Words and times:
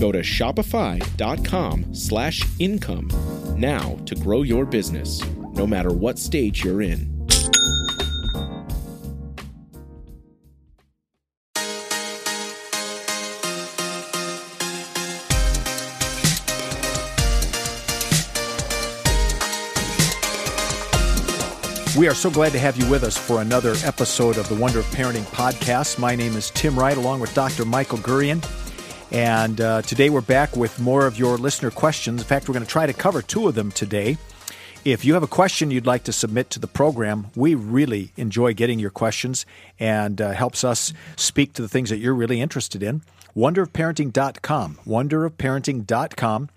Go 0.00 0.10
to 0.10 0.20
shopify.com 0.20 1.94
slash 1.94 2.42
income 2.58 3.10
now 3.58 3.98
to 4.06 4.14
grow 4.14 4.40
your 4.40 4.64
business, 4.64 5.22
no 5.52 5.66
matter 5.66 5.92
what 5.92 6.18
stage 6.18 6.64
you're 6.64 6.80
in. 6.80 7.10
We 21.98 22.08
are 22.08 22.14
so 22.14 22.30
glad 22.30 22.52
to 22.52 22.58
have 22.58 22.78
you 22.78 22.88
with 22.90 23.02
us 23.04 23.18
for 23.18 23.42
another 23.42 23.74
episode 23.84 24.38
of 24.38 24.48
the 24.48 24.54
Wonder 24.54 24.78
of 24.78 24.86
Parenting 24.86 25.24
podcast. 25.24 25.98
My 25.98 26.16
name 26.16 26.34
is 26.36 26.50
Tim 26.52 26.78
Wright, 26.78 26.96
along 26.96 27.20
with 27.20 27.34
Dr. 27.34 27.66
Michael 27.66 27.98
Gurian. 27.98 28.42
And 29.12 29.60
uh, 29.60 29.82
today 29.82 30.08
we're 30.08 30.20
back 30.20 30.56
with 30.56 30.78
more 30.78 31.06
of 31.06 31.18
your 31.18 31.36
listener 31.36 31.70
questions. 31.70 32.20
In 32.20 32.26
fact, 32.26 32.48
we're 32.48 32.52
going 32.52 32.64
to 32.64 32.70
try 32.70 32.86
to 32.86 32.92
cover 32.92 33.22
two 33.22 33.48
of 33.48 33.56
them 33.56 33.72
today. 33.72 34.18
If 34.84 35.04
you 35.04 35.14
have 35.14 35.22
a 35.22 35.28
question 35.28 35.70
you'd 35.70 35.84
like 35.84 36.04
to 36.04 36.12
submit 36.12 36.48
to 36.50 36.58
the 36.58 36.68
program, 36.68 37.26
we 37.34 37.54
really 37.54 38.12
enjoy 38.16 38.54
getting 38.54 38.78
your 38.78 38.90
questions 38.90 39.44
and 39.78 40.20
uh, 40.20 40.30
helps 40.30 40.64
us 40.64 40.92
speak 41.16 41.52
to 41.54 41.62
the 41.62 41.68
things 41.68 41.90
that 41.90 41.98
you're 41.98 42.14
really 42.14 42.40
interested 42.40 42.82
in. 42.82 43.02
Wonderofparenting.com, 43.36 44.78
wonderofparenting.com, 44.86 46.48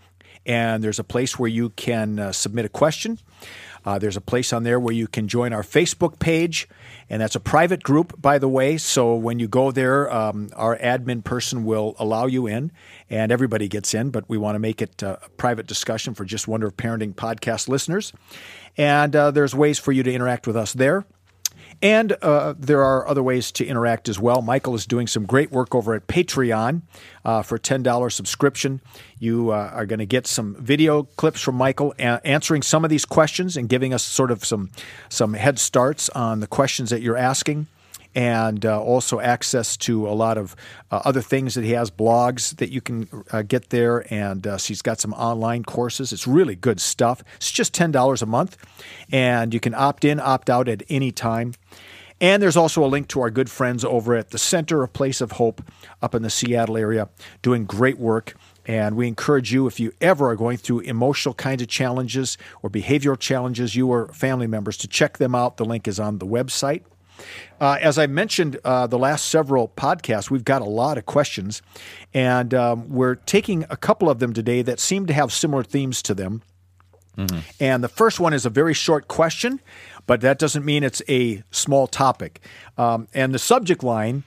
and 0.46 0.84
there's 0.84 1.00
a 1.00 1.04
place 1.04 1.38
where 1.38 1.50
you 1.50 1.70
can 1.72 2.20
uh, 2.20 2.32
submit 2.32 2.66
a 2.66 2.70
question. 2.70 3.20
Uh, 3.86 4.00
there's 4.00 4.18
a 4.18 4.22
place 4.22 4.54
on 4.54 4.64
there 4.64 4.80
where 4.80 4.94
you 4.94 5.08
can 5.08 5.28
join 5.28 5.54
our 5.54 5.64
Facebook 5.64 6.20
page, 6.20 6.68
and 7.10 7.22
that's 7.22 7.36
a 7.36 7.40
private 7.40 7.84
group, 7.84 8.20
by 8.22 8.38
the 8.38 8.48
way. 8.48 8.78
So 8.78 9.16
when 9.16 9.40
you 9.40 9.48
go 9.48 9.72
there, 9.72 10.12
um, 10.14 10.50
our 10.56 10.78
admin 10.78 11.24
person 11.24 11.66
will 11.66 11.96
allow 12.00 12.26
you 12.26 12.48
in, 12.48 12.72
and 13.10 13.32
everybody 13.32 13.68
gets 13.68 13.94
in. 13.94 14.10
But 14.10 14.28
we 14.30 14.38
want 14.38 14.56
to 14.56 14.60
make 14.60 14.82
it 14.82 15.04
uh, 15.04 15.18
a 15.24 15.30
private 15.30 15.68
discussion 15.68 16.14
for 16.14 16.26
just 16.26 16.48
Wonder 16.48 16.68
of 16.68 16.78
Parenting 16.78 17.14
podcast 17.14 17.68
listeners. 17.68 18.14
And 18.78 19.16
uh, 19.16 19.32
there's 19.32 19.54
ways 19.54 19.80
for 19.80 19.92
you 19.92 20.04
to 20.04 20.12
interact 20.12 20.48
with 20.48 20.56
us 20.56 20.74
there. 20.74 21.06
And 21.82 22.14
uh, 22.22 22.54
there 22.58 22.82
are 22.84 23.08
other 23.08 23.24
ways 23.24 23.52
to 23.54 23.66
interact 23.66 24.10
as 24.10 24.20
well. 24.20 24.42
Michael 24.42 24.76
is 24.76 24.86
doing 24.86 25.08
some 25.08 25.26
great 25.26 25.52
work 25.52 25.76
over 25.76 25.94
at 25.94 26.08
Patreon 26.08 26.82
uh, 27.26 27.42
for 27.42 27.56
a 27.56 27.60
$10 27.60 28.12
subscription. 28.12 28.82
You 29.20 29.52
uh, 29.52 29.72
are 29.74 29.86
going 29.86 30.00
to 30.00 30.06
get 30.06 30.28
some 30.28 30.56
video 30.56 31.04
clips 31.04 31.42
from 31.42 31.56
Michael 31.56 31.94
a- 32.00 32.26
answering 32.26 32.62
some 32.62 32.84
of 32.84 32.90
these 32.90 33.06
questions 33.06 33.58
and 33.58 33.68
giving 33.68 33.94
us 33.94 34.04
sort 34.04 34.32
of 34.32 34.46
some, 34.46 34.72
some 35.10 35.34
head 35.34 35.60
starts 35.60 36.10
on 36.10 36.40
the 36.40 36.48
questions 36.48 36.90
that 36.90 37.02
you're 37.02 37.18
asking 37.18 37.68
and 38.16 38.66
uh, 38.66 38.82
also 38.82 39.20
access 39.20 39.78
to 39.78 40.08
a 40.08 40.12
lot 40.12 40.38
of 40.38 40.56
uh, 40.92 41.02
other 41.06 41.22
things 41.22 41.56
that 41.56 41.64
he 41.64 41.72
has, 41.72 41.90
blogs 41.90 42.56
that 42.58 42.72
you 42.72 42.82
can 42.82 43.08
uh, 43.32 43.42
get 43.42 43.70
there, 43.70 44.06
and 44.14 44.46
uh, 44.46 44.58
so 44.58 44.68
he's 44.68 44.82
got 44.82 45.00
some 45.00 45.14
online 45.14 45.64
courses. 45.64 46.14
It's 46.14 46.28
really 46.28 46.56
good 46.56 46.80
stuff. 46.80 47.24
It's 47.38 47.52
just 47.52 47.74
ten 47.74 47.92
dollars 47.92 48.22
a 48.22 48.28
month, 48.28 48.58
and 49.12 49.54
you 49.54 49.60
can 49.60 49.74
opt 49.74 50.06
in, 50.06 50.20
opt 50.20 50.50
out 50.50 50.68
at 50.68 50.84
any 50.90 51.12
time. 51.12 51.54
And 52.22 52.42
there's 52.42 52.56
also 52.56 52.86
a 52.86 52.88
link 52.88 53.10
to 53.10 53.22
our 53.22 53.30
good 53.30 53.50
friends 53.50 53.84
over 53.84 54.16
at 54.16 54.30
the 54.30 54.38
Center, 54.38 54.82
a 54.82 54.88
place 54.88 55.20
of 55.20 55.34
hope 55.34 55.62
up 56.02 56.16
in 56.16 56.22
the 56.22 56.30
Seattle 56.30 56.78
area, 56.78 57.10
doing 57.42 57.66
great 57.66 57.98
work. 57.98 58.36
And 58.66 58.96
we 58.96 59.10
encourage 59.10 59.52
you, 59.52 59.68
if 59.68 59.78
you 59.78 59.92
ever 60.00 60.30
are 60.30 60.38
going 60.38 60.56
through 60.56 60.82
emotional 60.82 61.34
kinds 61.34 61.62
of 61.62 61.68
challenges 61.68 62.38
or 62.62 62.70
behavioral 62.70 63.20
challenges, 63.20 63.76
you 63.76 63.90
or 63.90 64.08
family 64.14 64.48
members, 64.48 64.78
to 64.78 64.88
check 64.88 65.18
them 65.18 65.36
out. 65.36 65.58
The 65.58 65.66
link 65.66 65.86
is 65.86 66.00
on 66.00 66.20
the 66.20 66.26
website. 66.26 66.84
Uh, 67.60 67.78
as 67.82 67.98
I 67.98 68.08
mentioned 68.08 68.60
uh, 68.64 68.88
the 68.88 69.00
last 69.00 69.26
several 69.26 69.70
podcasts, 69.70 70.30
we've 70.30 70.46
got 70.46 70.62
a 70.62 70.66
lot 70.66 70.98
of 70.98 71.06
questions, 71.06 71.62
and 72.14 72.54
um, 72.54 72.90
we're 72.90 73.16
taking 73.16 73.66
a 73.70 73.78
couple 73.78 74.10
of 74.10 74.20
them 74.20 74.34
today 74.34 74.62
that 74.62 74.80
seem 74.80 75.06
to 75.06 75.14
have 75.14 75.32
similar 75.32 75.64
themes 75.64 76.02
to 76.04 76.14
them. 76.14 76.42
Mm-hmm. 77.18 77.40
And 77.60 77.84
the 77.84 77.90
first 77.90 78.20
one 78.20 78.34
is 78.34 78.46
a 78.46 78.50
very 78.50 78.74
short 78.74 79.08
question, 79.08 79.62
but 80.08 80.22
that 80.22 80.40
doesn't 80.40 80.66
mean 80.66 80.84
it's 80.84 81.02
a 81.08 81.44
small 81.52 81.88
topic. 81.88 82.42
Um, 82.78 83.08
and 83.14 83.34
the 83.34 83.40
subject 83.40 83.84
line 83.84 84.24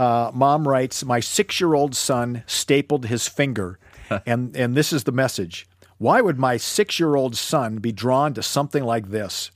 uh, 0.00 0.30
Mom 0.32 0.66
writes, 0.66 1.04
My 1.04 1.20
six 1.20 1.60
year 1.60 1.74
old 1.74 1.94
son 1.94 2.42
stapled 2.46 3.06
his 3.06 3.28
finger. 3.28 3.78
and, 4.26 4.56
and 4.56 4.74
this 4.74 4.92
is 4.92 5.04
the 5.04 5.12
message 5.12 5.68
Why 5.98 6.20
would 6.20 6.38
my 6.38 6.56
six 6.56 6.98
year 6.98 7.14
old 7.14 7.36
son 7.36 7.76
be 7.76 7.92
drawn 7.92 8.32
to 8.34 8.42
something 8.42 8.82
like 8.82 9.10
this? 9.10 9.50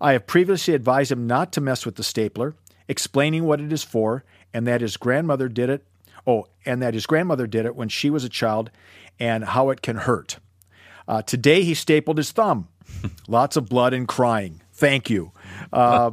I 0.00 0.12
have 0.12 0.26
previously 0.26 0.74
advised 0.74 1.12
him 1.12 1.26
not 1.26 1.52
to 1.52 1.60
mess 1.60 1.84
with 1.86 1.96
the 1.96 2.02
stapler, 2.02 2.54
explaining 2.88 3.44
what 3.44 3.60
it 3.60 3.72
is 3.72 3.82
for, 3.82 4.24
and 4.52 4.66
that 4.66 4.80
his 4.80 4.96
grandmother 4.96 5.48
did 5.48 5.70
it. 5.70 5.84
Oh, 6.26 6.46
and 6.64 6.82
that 6.82 6.94
his 6.94 7.06
grandmother 7.06 7.46
did 7.46 7.66
it 7.66 7.76
when 7.76 7.88
she 7.88 8.10
was 8.10 8.24
a 8.24 8.28
child, 8.28 8.70
and 9.18 9.44
how 9.44 9.70
it 9.70 9.82
can 9.82 9.96
hurt. 9.96 10.38
Uh, 11.08 11.22
today 11.22 11.62
he 11.62 11.74
stapled 11.74 12.18
his 12.18 12.32
thumb. 12.32 12.68
Lots 13.28 13.56
of 13.56 13.68
blood 13.68 13.92
and 13.94 14.06
crying. 14.06 14.60
Thank 14.72 15.08
you. 15.08 15.32
Uh, 15.72 16.10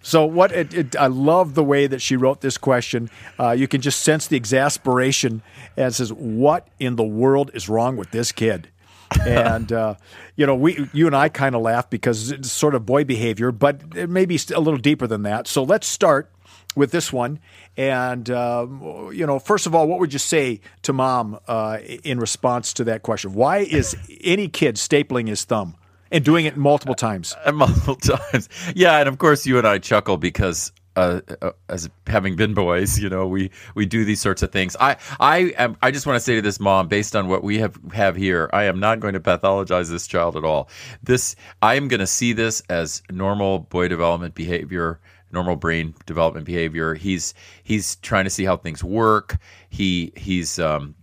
so 0.00 0.24
what? 0.24 0.50
It, 0.50 0.72
it, 0.72 0.96
I 0.96 1.08
love 1.08 1.54
the 1.54 1.62
way 1.62 1.86
that 1.86 2.00
she 2.00 2.16
wrote 2.16 2.40
this 2.40 2.56
question. 2.56 3.10
Uh, 3.38 3.50
you 3.50 3.68
can 3.68 3.82
just 3.82 4.00
sense 4.00 4.26
the 4.26 4.36
exasperation 4.36 5.42
and 5.76 5.94
says, 5.94 6.12
"What 6.12 6.68
in 6.78 6.96
the 6.96 7.04
world 7.04 7.50
is 7.52 7.68
wrong 7.68 7.96
with 7.96 8.12
this 8.12 8.32
kid?" 8.32 8.70
and 9.26 9.72
uh, 9.72 9.94
you 10.36 10.46
know, 10.46 10.54
we, 10.54 10.88
you 10.92 11.06
and 11.06 11.16
I, 11.16 11.28
kind 11.28 11.54
of 11.54 11.62
laugh 11.62 11.88
because 11.90 12.30
it's 12.30 12.50
sort 12.50 12.74
of 12.74 12.86
boy 12.86 13.04
behavior, 13.04 13.52
but 13.52 13.82
it 13.94 14.10
may 14.10 14.26
be 14.26 14.38
a 14.54 14.60
little 14.60 14.78
deeper 14.78 15.06
than 15.06 15.22
that. 15.22 15.46
So 15.46 15.62
let's 15.62 15.86
start 15.86 16.30
with 16.74 16.92
this 16.92 17.12
one. 17.12 17.40
And 17.76 18.28
um, 18.30 19.10
you 19.12 19.26
know, 19.26 19.38
first 19.38 19.66
of 19.66 19.74
all, 19.74 19.86
what 19.88 19.98
would 19.98 20.12
you 20.12 20.18
say 20.18 20.60
to 20.82 20.92
mom 20.92 21.38
uh, 21.46 21.78
in 22.04 22.18
response 22.18 22.72
to 22.74 22.84
that 22.84 23.02
question? 23.02 23.32
Why 23.32 23.58
is 23.58 23.96
any 24.22 24.48
kid 24.48 24.76
stapling 24.76 25.28
his 25.28 25.44
thumb? 25.44 25.76
and 26.10 26.24
doing 26.24 26.46
it 26.46 26.56
multiple 26.56 26.94
times. 26.94 27.34
Uh, 27.44 27.52
multiple 27.52 27.96
times. 27.96 28.48
Yeah, 28.74 28.98
and 28.98 29.08
of 29.08 29.18
course 29.18 29.46
you 29.46 29.58
and 29.58 29.66
I 29.66 29.78
chuckle 29.78 30.16
because 30.16 30.72
uh, 30.96 31.20
uh, 31.42 31.50
as 31.68 31.88
having 32.06 32.36
been 32.36 32.54
boys, 32.54 32.98
you 32.98 33.08
know, 33.08 33.26
we 33.26 33.50
we 33.74 33.86
do 33.86 34.04
these 34.04 34.20
sorts 34.20 34.42
of 34.42 34.50
things. 34.50 34.76
I 34.80 34.96
I 35.20 35.54
am 35.58 35.76
I 35.82 35.90
just 35.90 36.06
want 36.06 36.16
to 36.16 36.20
say 36.20 36.34
to 36.34 36.42
this 36.42 36.58
mom, 36.58 36.88
based 36.88 37.14
on 37.14 37.28
what 37.28 37.44
we 37.44 37.58
have 37.58 37.78
have 37.92 38.16
here, 38.16 38.50
I 38.52 38.64
am 38.64 38.80
not 38.80 39.00
going 39.00 39.14
to 39.14 39.20
pathologize 39.20 39.90
this 39.90 40.06
child 40.06 40.36
at 40.36 40.44
all. 40.44 40.68
This 41.02 41.36
I 41.62 41.74
am 41.74 41.88
going 41.88 42.00
to 42.00 42.06
see 42.06 42.32
this 42.32 42.62
as 42.68 43.02
normal 43.10 43.60
boy 43.60 43.88
development 43.88 44.34
behavior, 44.34 44.98
normal 45.32 45.56
brain 45.56 45.94
development 46.06 46.46
behavior. 46.46 46.94
He's 46.94 47.34
he's 47.62 47.96
trying 47.96 48.24
to 48.24 48.30
see 48.30 48.44
how 48.44 48.56
things 48.56 48.82
work. 48.82 49.36
He 49.68 50.12
he's 50.16 50.58
um 50.58 50.94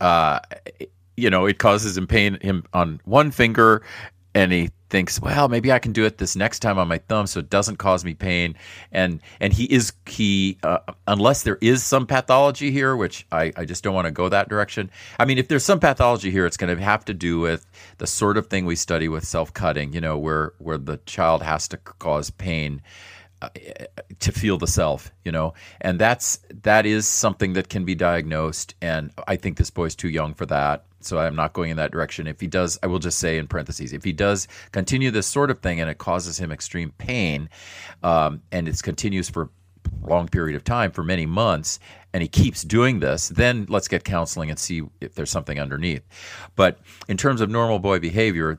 uh 0.00 0.40
you 1.16 1.30
know, 1.30 1.46
it 1.46 1.58
causes 1.58 1.98
him 1.98 2.06
pain 2.06 2.38
him 2.40 2.64
on 2.72 3.00
one 3.04 3.32
finger 3.32 3.82
and 4.34 4.52
he 4.52 4.70
thinks, 4.90 5.20
well, 5.20 5.48
maybe 5.48 5.72
I 5.72 5.78
can 5.78 5.92
do 5.92 6.04
it 6.04 6.18
this 6.18 6.36
next 6.36 6.60
time 6.60 6.78
on 6.78 6.88
my 6.88 6.98
thumb, 6.98 7.26
so 7.26 7.40
it 7.40 7.50
doesn't 7.50 7.76
cause 7.76 8.04
me 8.04 8.14
pain. 8.14 8.54
And 8.92 9.20
and 9.40 9.52
he 9.52 9.64
is 9.64 9.92
he 10.06 10.58
uh, 10.62 10.78
unless 11.06 11.42
there 11.42 11.58
is 11.60 11.82
some 11.82 12.06
pathology 12.06 12.70
here, 12.70 12.96
which 12.96 13.26
I, 13.30 13.52
I 13.56 13.64
just 13.64 13.84
don't 13.84 13.94
want 13.94 14.06
to 14.06 14.10
go 14.10 14.28
that 14.28 14.48
direction. 14.48 14.90
I 15.18 15.24
mean, 15.24 15.38
if 15.38 15.48
there's 15.48 15.64
some 15.64 15.80
pathology 15.80 16.30
here, 16.30 16.46
it's 16.46 16.56
going 16.56 16.74
to 16.74 16.82
have 16.82 17.04
to 17.06 17.14
do 17.14 17.40
with 17.40 17.66
the 17.98 18.06
sort 18.06 18.36
of 18.36 18.46
thing 18.48 18.64
we 18.64 18.76
study 18.76 19.08
with 19.08 19.24
self 19.24 19.52
cutting. 19.52 19.92
You 19.92 20.00
know, 20.00 20.18
where 20.18 20.52
where 20.58 20.78
the 20.78 20.98
child 21.06 21.42
has 21.42 21.68
to 21.68 21.76
cause 21.76 22.30
pain. 22.30 22.82
Uh, 23.40 23.50
to 24.18 24.32
feel 24.32 24.58
the 24.58 24.66
self, 24.66 25.12
you 25.24 25.30
know, 25.30 25.54
and 25.80 26.00
that's 26.00 26.40
that 26.64 26.84
is 26.84 27.06
something 27.06 27.52
that 27.52 27.68
can 27.68 27.84
be 27.84 27.94
diagnosed, 27.94 28.74
and 28.82 29.12
I 29.28 29.36
think 29.36 29.58
this 29.58 29.70
boy's 29.70 29.94
too 29.94 30.08
young 30.08 30.34
for 30.34 30.44
that. 30.46 30.87
So 31.00 31.18
I'm 31.18 31.36
not 31.36 31.52
going 31.52 31.70
in 31.70 31.76
that 31.76 31.92
direction. 31.92 32.26
If 32.26 32.40
he 32.40 32.46
does, 32.46 32.78
I 32.82 32.86
will 32.86 32.98
just 32.98 33.18
say 33.18 33.38
in 33.38 33.46
parentheses, 33.46 33.92
if 33.92 34.04
he 34.04 34.12
does 34.12 34.48
continue 34.72 35.10
this 35.10 35.26
sort 35.26 35.50
of 35.50 35.60
thing 35.60 35.80
and 35.80 35.90
it 35.90 35.98
causes 35.98 36.38
him 36.38 36.52
extreme 36.52 36.92
pain, 36.98 37.48
um, 38.02 38.42
and 38.52 38.68
it 38.68 38.82
continues 38.82 39.28
for 39.28 39.50
a 40.02 40.08
long 40.08 40.28
period 40.28 40.56
of 40.56 40.64
time, 40.64 40.90
for 40.90 41.02
many 41.02 41.26
months, 41.26 41.78
and 42.12 42.22
he 42.22 42.28
keeps 42.28 42.62
doing 42.62 43.00
this, 43.00 43.28
then 43.28 43.66
let's 43.68 43.86
get 43.86 44.02
counseling 44.04 44.50
and 44.50 44.58
see 44.58 44.82
if 45.00 45.14
there's 45.14 45.30
something 45.30 45.60
underneath. 45.60 46.02
But 46.56 46.78
in 47.06 47.16
terms 47.16 47.40
of 47.40 47.50
normal 47.50 47.78
boy 47.78 47.98
behavior, 47.98 48.58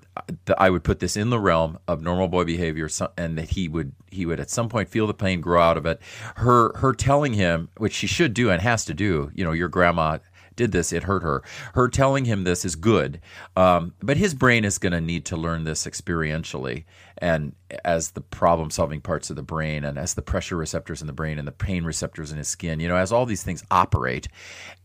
I 0.58 0.70
would 0.70 0.84
put 0.84 1.00
this 1.00 1.18
in 1.18 1.30
the 1.30 1.40
realm 1.40 1.80
of 1.88 2.02
normal 2.02 2.28
boy 2.28 2.44
behavior, 2.44 2.90
and 3.18 3.38
that 3.38 3.50
he 3.50 3.68
would 3.68 3.94
he 4.12 4.26
would 4.26 4.40
at 4.40 4.50
some 4.50 4.70
point 4.70 4.90
feel 4.90 5.08
the 5.08 5.14
pain, 5.14 5.42
grow 5.42 5.62
out 5.62 5.78
of 5.78 5.86
it. 5.86 6.00
Her 6.38 6.76
her 6.78 6.94
telling 6.94 7.34
him, 7.34 7.70
which 7.78 7.94
she 7.94 8.08
should 8.08 8.34
do 8.34 8.50
and 8.50 8.62
has 8.62 8.86
to 8.86 8.94
do, 8.94 9.32
you 9.34 9.44
know, 9.44 9.52
your 9.52 9.68
grandma 9.68 10.20
did 10.60 10.74
this, 10.74 10.92
it 10.92 11.04
hurt 11.04 11.24
her. 11.24 11.42
Her 11.74 11.88
telling 11.88 12.26
him 12.26 12.44
this 12.44 12.66
is 12.66 12.76
good, 12.76 13.22
um, 13.56 13.94
but 14.02 14.18
his 14.18 14.34
brain 14.34 14.66
is 14.66 14.78
going 14.78 14.92
to 14.92 15.00
need 15.00 15.24
to 15.26 15.38
learn 15.38 15.64
this 15.64 15.86
experientially. 15.86 16.84
And 17.18 17.56
as 17.86 18.12
the 18.12 18.22
problem 18.22 18.70
solving 18.70 19.00
parts 19.00 19.30
of 19.30 19.38
the 19.38 19.42
brain, 19.42 19.86
and 19.86 19.98
as 19.98 20.16
the 20.16 20.22
pressure 20.22 20.58
receptors 20.58 21.00
in 21.00 21.08
the 21.08 21.14
brain 21.14 21.40
and 21.40 21.48
the 21.48 21.54
pain 21.54 21.86
receptors 21.86 22.34
in 22.34 22.38
his 22.38 22.50
skin, 22.50 22.82
you 22.82 22.90
know, 22.90 22.98
as 22.98 23.14
all 23.14 23.26
these 23.26 23.44
things 23.44 23.64
operate, 23.72 24.28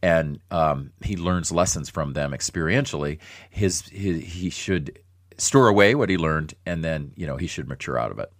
and 0.00 0.38
um, 0.52 0.92
he 1.02 1.16
learns 1.16 1.50
lessons 1.50 1.90
from 1.90 2.12
them 2.12 2.30
experientially, 2.30 3.18
his, 3.50 3.82
his 3.88 4.22
he 4.22 4.50
should 4.50 5.00
store 5.36 5.66
away 5.66 5.96
what 5.96 6.08
he 6.08 6.16
learned, 6.16 6.54
and 6.64 6.84
then 6.84 7.12
you 7.16 7.26
know 7.26 7.36
he 7.36 7.48
should 7.48 7.68
mature 7.68 7.98
out 7.98 8.12
of 8.12 8.20
it. 8.20 8.32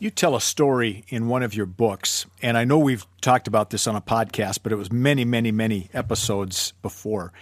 You 0.00 0.10
tell 0.10 0.36
a 0.36 0.40
story 0.40 1.04
in 1.08 1.26
one 1.26 1.42
of 1.42 1.54
your 1.54 1.66
books, 1.66 2.24
and 2.40 2.56
I 2.56 2.64
know 2.64 2.78
we've 2.78 3.04
talked 3.20 3.48
about 3.48 3.70
this 3.70 3.88
on 3.88 3.96
a 3.96 4.00
podcast, 4.00 4.60
but 4.62 4.70
it 4.70 4.76
was 4.76 4.92
many, 4.92 5.24
many, 5.24 5.50
many 5.50 5.90
episodes 5.92 6.72
before. 6.82 7.32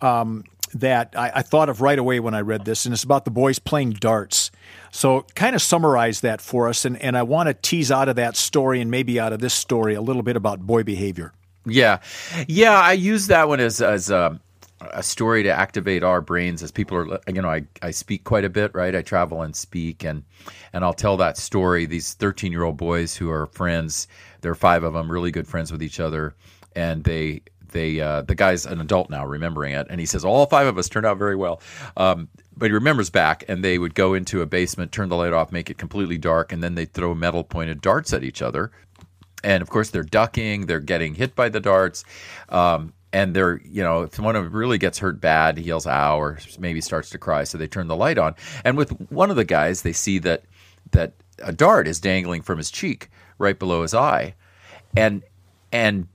Um, 0.00 0.44
that 0.74 1.14
I, 1.16 1.32
I, 1.36 1.42
thought 1.42 1.68
of 1.68 1.80
right 1.80 1.98
away 1.98 2.20
when 2.20 2.34
I 2.34 2.40
read 2.40 2.64
this, 2.64 2.84
and 2.84 2.92
it's 2.92 3.02
about 3.02 3.24
the 3.24 3.30
boys 3.30 3.58
playing 3.58 3.92
darts. 3.92 4.50
So, 4.90 5.24
kind 5.34 5.56
of 5.56 5.62
summarize 5.62 6.20
that 6.20 6.40
for 6.40 6.68
us, 6.68 6.84
and, 6.84 7.00
and 7.00 7.16
I 7.16 7.22
want 7.22 7.48
to 7.48 7.54
tease 7.54 7.90
out 7.90 8.08
of 8.08 8.16
that 8.16 8.36
story 8.36 8.80
and 8.80 8.90
maybe 8.90 9.18
out 9.18 9.32
of 9.32 9.40
this 9.40 9.54
story 9.54 9.94
a 9.94 10.02
little 10.02 10.22
bit 10.22 10.36
about 10.36 10.60
boy 10.60 10.82
behavior. 10.82 11.32
Yeah, 11.64 12.00
yeah, 12.46 12.78
I 12.78 12.92
use 12.92 13.28
that 13.28 13.48
one 13.48 13.58
as 13.58 13.80
as 13.80 14.10
um, 14.10 14.40
a 14.80 15.02
story 15.02 15.42
to 15.42 15.48
activate 15.48 16.02
our 16.02 16.20
brains 16.20 16.62
as 16.62 16.70
people 16.70 16.96
are 16.96 17.20
you 17.26 17.40
know 17.40 17.48
I, 17.48 17.64
I 17.82 17.90
speak 17.90 18.24
quite 18.24 18.44
a 18.44 18.50
bit 18.50 18.74
right? 18.74 18.94
I 18.94 19.02
travel 19.02 19.42
and 19.42 19.56
speak 19.56 20.04
and 20.04 20.22
and 20.72 20.84
i'll 20.84 20.94
tell 20.94 21.16
that 21.16 21.36
story. 21.36 21.86
These 21.86 22.14
13 22.14 22.52
year 22.52 22.62
old 22.62 22.76
boys 22.76 23.16
who 23.16 23.30
are 23.30 23.46
friends 23.46 24.08
there 24.40 24.52
are 24.52 24.56
five 24.56 24.82
of 24.84 24.92
them 24.92 25.10
really 25.10 25.30
good 25.30 25.46
friends 25.46 25.72
with 25.72 25.82
each 25.82 26.00
other 26.00 26.34
and 26.74 27.04
they 27.04 27.42
they 27.72 28.00
uh, 28.00 28.22
the 28.22 28.34
guy's 28.34 28.66
an 28.66 28.80
adult 28.80 29.10
now 29.10 29.26
remembering 29.26 29.74
it 29.74 29.86
and 29.88 29.98
he 29.98 30.06
says 30.06 30.24
all 30.24 30.46
five 30.46 30.66
of 30.66 30.78
us 30.78 30.88
turned 30.88 31.06
out 31.06 31.18
very 31.18 31.36
well. 31.36 31.60
Um, 31.96 32.28
but 32.56 32.66
he 32.66 32.72
remembers 32.72 33.10
back 33.10 33.44
and 33.48 33.64
they 33.64 33.78
would 33.78 33.94
go 33.94 34.14
into 34.14 34.42
a 34.42 34.46
basement 34.46 34.92
turn 34.92 35.08
the 35.08 35.16
light 35.16 35.32
off 35.32 35.52
make 35.52 35.70
it 35.70 35.78
completely 35.78 36.18
dark 36.18 36.52
and 36.52 36.62
then 36.62 36.74
they'd 36.74 36.92
throw 36.92 37.14
metal 37.14 37.44
pointed 37.44 37.80
darts 37.80 38.12
at 38.12 38.22
each 38.24 38.42
other. 38.42 38.70
And 39.42 39.62
of 39.62 39.70
course 39.70 39.90
they're 39.90 40.02
ducking 40.02 40.66
they're 40.66 40.80
getting 40.80 41.14
hit 41.14 41.34
by 41.34 41.48
the 41.48 41.60
darts. 41.60 42.04
Um, 42.50 42.92
and 43.12 43.34
they're 43.34 43.60
you 43.64 43.82
know 43.82 44.02
if 44.02 44.18
one 44.18 44.36
of 44.36 44.44
them 44.44 44.52
really 44.52 44.78
gets 44.78 44.98
hurt 44.98 45.20
bad 45.20 45.58
he 45.58 45.64
yells 45.64 45.86
ow 45.86 46.18
or 46.18 46.38
maybe 46.58 46.80
starts 46.80 47.10
to 47.10 47.18
cry 47.18 47.44
so 47.44 47.56
they 47.56 47.66
turn 47.66 47.88
the 47.88 47.96
light 47.96 48.18
on 48.18 48.34
and 48.64 48.76
with 48.76 48.90
one 49.10 49.30
of 49.30 49.36
the 49.36 49.44
guys 49.44 49.82
they 49.82 49.92
see 49.92 50.18
that 50.18 50.44
that 50.92 51.12
a 51.42 51.52
dart 51.52 51.86
is 51.86 52.00
dangling 52.00 52.42
from 52.42 52.58
his 52.58 52.70
cheek 52.70 53.08
right 53.38 53.58
below 53.58 53.82
his 53.82 53.94
eye 53.94 54.34
and 54.96 55.22
and 55.72 56.06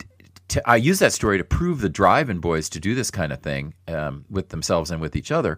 to, 0.51 0.69
I 0.69 0.75
use 0.75 0.99
that 0.99 1.13
story 1.13 1.37
to 1.37 1.43
prove 1.45 1.79
the 1.79 1.89
drive 1.89 2.29
in 2.29 2.39
boys 2.39 2.67
to 2.69 2.79
do 2.79 2.93
this 2.93 3.09
kind 3.09 3.31
of 3.31 3.39
thing 3.39 3.73
um, 3.87 4.25
with 4.29 4.49
themselves 4.49 4.91
and 4.91 4.99
with 4.99 5.15
each 5.15 5.31
other. 5.31 5.57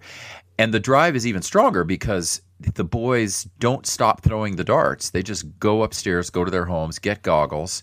And 0.60 0.72
the 0.72 0.80
drive 0.80 1.16
is 1.16 1.26
even 1.26 1.42
stronger 1.42 1.84
because 1.84 2.42
the 2.60 2.84
boys 2.84 3.46
don't 3.60 3.88
stop 3.88 4.22
throwing 4.22 4.56
the 4.56 4.64
darts. 4.64 5.10
They 5.10 5.24
just 5.24 5.46
go 5.60 5.82
upstairs, 5.82 6.30
go 6.30 6.46
to 6.46 6.52
their 6.52 6.66
homes, 6.66 7.00
get 7.00 7.24
goggles, 7.24 7.82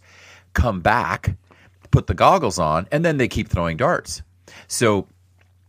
come 0.55 0.81
back, 0.81 1.37
put 1.91 2.07
the 2.07 2.15
goggles 2.15 2.59
on, 2.59 2.87
and 2.93 3.05
then 3.05 3.17
they 3.17 3.29
keep 3.29 3.49
throwing 3.49 3.77
darts. 3.77 4.23
So 4.69 5.07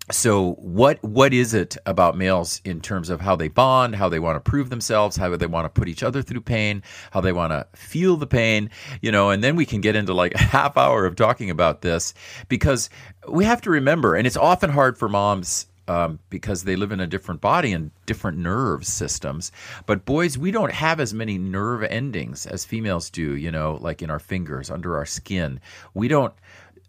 so 0.09 0.53
what 0.53 1.01
what 1.03 1.33
is 1.33 1.53
it 1.53 1.77
about 1.85 2.17
males 2.17 2.61
in 2.65 2.81
terms 2.81 3.09
of 3.09 3.21
how 3.21 3.35
they 3.35 3.47
bond 3.47 3.95
how 3.95 4.09
they 4.09 4.19
want 4.19 4.35
to 4.35 4.49
prove 4.49 4.69
themselves 4.69 5.15
how 5.15 5.35
they 5.35 5.45
want 5.45 5.65
to 5.65 5.69
put 5.69 5.87
each 5.87 6.03
other 6.03 6.21
through 6.21 6.41
pain 6.41 6.81
how 7.11 7.21
they 7.21 7.31
want 7.31 7.51
to 7.51 7.65
feel 7.77 8.17
the 8.17 8.27
pain 8.27 8.69
you 9.01 9.11
know 9.11 9.29
and 9.29 9.43
then 9.43 9.55
we 9.55 9.65
can 9.65 9.79
get 9.79 9.95
into 9.95 10.13
like 10.13 10.33
a 10.35 10.39
half 10.39 10.75
hour 10.75 11.05
of 11.05 11.15
talking 11.15 11.49
about 11.49 11.81
this 11.81 12.13
because 12.49 12.89
we 13.29 13.45
have 13.45 13.61
to 13.61 13.69
remember 13.69 14.15
and 14.15 14.27
it's 14.27 14.37
often 14.37 14.69
hard 14.69 14.97
for 14.97 15.07
moms 15.07 15.67
um, 15.87 16.19
because 16.29 16.63
they 16.63 16.75
live 16.75 16.91
in 16.91 16.99
a 16.99 17.07
different 17.07 17.41
body 17.41 17.73
and 17.73 17.91
different 18.05 18.37
nerve 18.37 18.85
systems. 18.85 19.51
But 19.85 20.05
boys, 20.05 20.37
we 20.37 20.51
don't 20.51 20.71
have 20.71 20.99
as 20.99 21.13
many 21.13 21.37
nerve 21.37 21.83
endings 21.83 22.45
as 22.45 22.65
females 22.65 23.09
do, 23.09 23.35
you 23.35 23.51
know, 23.51 23.77
like 23.81 24.01
in 24.01 24.09
our 24.09 24.19
fingers, 24.19 24.69
under 24.69 24.97
our 24.97 25.05
skin. 25.05 25.59
We 25.93 26.07
don't. 26.07 26.33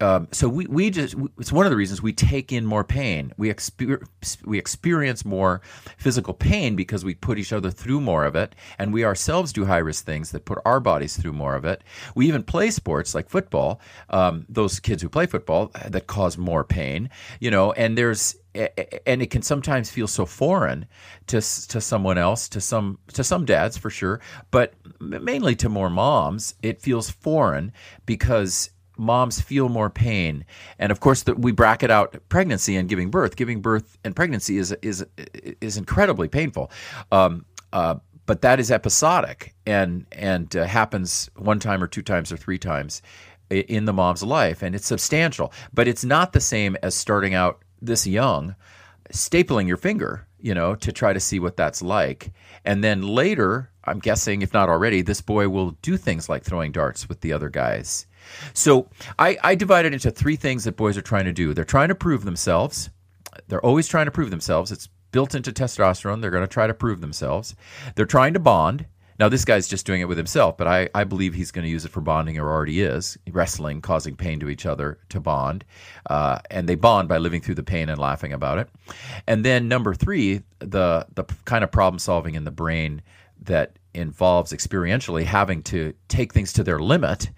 Um, 0.02 0.26
so 0.32 0.48
we, 0.48 0.66
we 0.66 0.90
just 0.90 1.14
it's 1.38 1.52
one 1.52 1.64
of 1.64 1.70
the 1.70 1.76
reasons 1.76 2.02
we 2.02 2.12
take 2.12 2.52
in 2.52 2.66
more 2.66 2.82
pain. 2.82 3.32
We 3.36 3.52
exper- 3.54 4.04
we 4.44 4.58
experience 4.58 5.24
more 5.24 5.60
physical 5.96 6.34
pain 6.34 6.74
because 6.74 7.04
we 7.04 7.14
put 7.14 7.38
each 7.38 7.52
other 7.52 7.70
through 7.70 8.00
more 8.00 8.24
of 8.24 8.34
it, 8.34 8.56
and 8.78 8.92
we 8.92 9.04
ourselves 9.04 9.52
do 9.52 9.64
high 9.64 9.78
risk 9.78 10.04
things 10.04 10.32
that 10.32 10.44
put 10.44 10.58
our 10.64 10.80
bodies 10.80 11.16
through 11.16 11.34
more 11.34 11.54
of 11.54 11.64
it. 11.64 11.84
We 12.16 12.26
even 12.26 12.42
play 12.42 12.70
sports 12.70 13.14
like 13.14 13.28
football. 13.28 13.80
Um, 14.10 14.44
those 14.48 14.80
kids 14.80 15.02
who 15.02 15.08
play 15.08 15.26
football 15.26 15.70
uh, 15.76 15.88
that 15.90 16.08
cause 16.08 16.36
more 16.36 16.64
pain, 16.64 17.08
you 17.38 17.52
know. 17.52 17.70
And 17.72 17.96
there's 17.96 18.36
and 18.54 19.22
it 19.22 19.30
can 19.30 19.42
sometimes 19.42 19.90
feel 19.90 20.06
so 20.06 20.26
foreign 20.26 20.86
to 21.28 21.36
to 21.36 21.80
someone 21.80 22.18
else, 22.18 22.48
to 22.48 22.60
some 22.60 22.98
to 23.12 23.22
some 23.22 23.44
dads 23.44 23.78
for 23.78 23.88
sure, 23.88 24.20
but 24.50 24.74
mainly 25.00 25.54
to 25.56 25.68
more 25.68 25.88
moms. 25.88 26.54
It 26.62 26.82
feels 26.82 27.08
foreign 27.08 27.72
because 28.04 28.70
moms 28.96 29.40
feel 29.40 29.68
more 29.68 29.90
pain, 29.90 30.44
and 30.78 30.92
of 30.92 31.00
course, 31.00 31.22
the, 31.22 31.34
we 31.34 31.52
bracket 31.52 31.90
out 31.90 32.16
pregnancy 32.28 32.76
and 32.76 32.88
giving 32.88 33.10
birth. 33.10 33.36
Giving 33.36 33.60
birth 33.60 33.98
and 34.04 34.14
pregnancy 34.14 34.58
is 34.58 34.72
is 34.82 35.04
is 35.60 35.76
incredibly 35.76 36.28
painful. 36.28 36.70
Um, 37.10 37.44
uh, 37.72 37.96
but 38.26 38.42
that 38.42 38.60
is 38.60 38.70
episodic 38.70 39.54
and 39.66 40.06
and 40.12 40.54
uh, 40.54 40.64
happens 40.64 41.30
one 41.36 41.58
time 41.58 41.82
or 41.82 41.86
two 41.86 42.02
times 42.02 42.32
or 42.32 42.36
three 42.36 42.58
times 42.58 43.02
in 43.50 43.84
the 43.84 43.92
mom's 43.92 44.22
life 44.22 44.62
and 44.62 44.74
it's 44.74 44.86
substantial 44.86 45.52
but 45.74 45.86
it's 45.86 46.04
not 46.04 46.32
the 46.32 46.40
same 46.40 46.74
as 46.82 46.94
starting 46.94 47.34
out 47.34 47.62
this 47.82 48.06
young 48.06 48.54
stapling 49.12 49.68
your 49.68 49.76
finger, 49.76 50.26
you 50.40 50.54
know, 50.54 50.74
to 50.76 50.92
try 50.92 51.12
to 51.12 51.20
see 51.20 51.38
what 51.38 51.56
that's 51.56 51.82
like. 51.82 52.32
And 52.64 52.82
then 52.82 53.02
later, 53.02 53.70
I'm 53.84 53.98
guessing, 53.98 54.42
if 54.42 54.52
not 54.52 54.68
already, 54.68 55.02
this 55.02 55.20
boy 55.20 55.48
will 55.48 55.72
do 55.82 55.96
things 55.96 56.28
like 56.28 56.42
throwing 56.42 56.72
darts 56.72 57.08
with 57.08 57.20
the 57.20 57.32
other 57.32 57.48
guys. 57.48 58.06
So 58.54 58.88
I, 59.18 59.36
I 59.42 59.54
divide 59.54 59.86
it 59.86 59.92
into 59.92 60.10
three 60.10 60.36
things 60.36 60.64
that 60.64 60.76
boys 60.76 60.96
are 60.96 61.02
trying 61.02 61.24
to 61.24 61.32
do. 61.32 61.54
They're 61.54 61.64
trying 61.64 61.88
to 61.88 61.94
prove 61.94 62.24
themselves. 62.24 62.90
They're 63.48 63.64
always 63.64 63.88
trying 63.88 64.06
to 64.06 64.10
prove 64.10 64.30
themselves. 64.30 64.72
It's 64.72 64.88
built 65.10 65.34
into 65.34 65.52
testosterone. 65.52 66.20
They're 66.20 66.30
going 66.30 66.42
to 66.42 66.48
try 66.48 66.66
to 66.66 66.74
prove 66.74 67.00
themselves. 67.00 67.54
They're 67.94 68.06
trying 68.06 68.34
to 68.34 68.40
bond. 68.40 68.86
Now, 69.18 69.28
this 69.28 69.44
guy's 69.44 69.68
just 69.68 69.86
doing 69.86 70.00
it 70.00 70.08
with 70.08 70.16
himself, 70.16 70.56
but 70.56 70.66
I, 70.66 70.88
I 70.94 71.04
believe 71.04 71.34
he's 71.34 71.52
going 71.52 71.64
to 71.64 71.70
use 71.70 71.84
it 71.84 71.90
for 71.90 72.00
bonding 72.00 72.38
or 72.38 72.50
already 72.50 72.80
is 72.80 73.16
wrestling, 73.30 73.80
causing 73.80 74.16
pain 74.16 74.40
to 74.40 74.48
each 74.48 74.66
other 74.66 74.98
to 75.10 75.20
bond. 75.20 75.64
Uh, 76.08 76.40
and 76.50 76.68
they 76.68 76.74
bond 76.74 77.08
by 77.08 77.18
living 77.18 77.40
through 77.40 77.54
the 77.54 77.62
pain 77.62 77.88
and 77.88 78.00
laughing 78.00 78.32
about 78.32 78.58
it. 78.58 78.68
And 79.28 79.44
then 79.44 79.68
number 79.68 79.94
three, 79.94 80.42
the, 80.58 81.06
the 81.14 81.24
kind 81.44 81.62
of 81.62 81.70
problem 81.70 81.98
solving 81.98 82.34
in 82.34 82.44
the 82.44 82.50
brain 82.50 83.02
that 83.42 83.78
involves 83.94 84.52
experientially 84.52 85.24
having 85.24 85.62
to 85.64 85.94
take 86.08 86.32
things 86.32 86.52
to 86.54 86.64
their 86.64 86.78
limit 86.78 87.30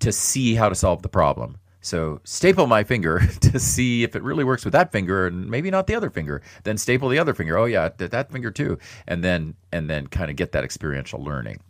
to 0.00 0.12
see 0.12 0.54
how 0.54 0.68
to 0.68 0.74
solve 0.74 1.02
the 1.02 1.08
problem. 1.08 1.58
So 1.80 2.20
staple 2.24 2.66
my 2.66 2.82
finger 2.82 3.20
to 3.40 3.60
see 3.60 4.02
if 4.02 4.16
it 4.16 4.22
really 4.22 4.44
works 4.44 4.64
with 4.64 4.72
that 4.72 4.90
finger 4.90 5.26
and 5.26 5.48
maybe 5.48 5.70
not 5.70 5.86
the 5.86 5.94
other 5.94 6.10
finger. 6.10 6.42
Then 6.64 6.78
staple 6.78 7.08
the 7.08 7.18
other 7.18 7.32
finger. 7.32 7.56
Oh 7.56 7.64
yeah, 7.64 7.90
that 7.98 8.10
that 8.10 8.32
finger 8.32 8.50
too. 8.50 8.78
And 9.06 9.22
then 9.22 9.54
and 9.70 9.88
then 9.88 10.08
kind 10.08 10.30
of 10.30 10.36
get 10.36 10.52
that 10.52 10.64
experiential 10.64 11.22
learning. 11.22 11.60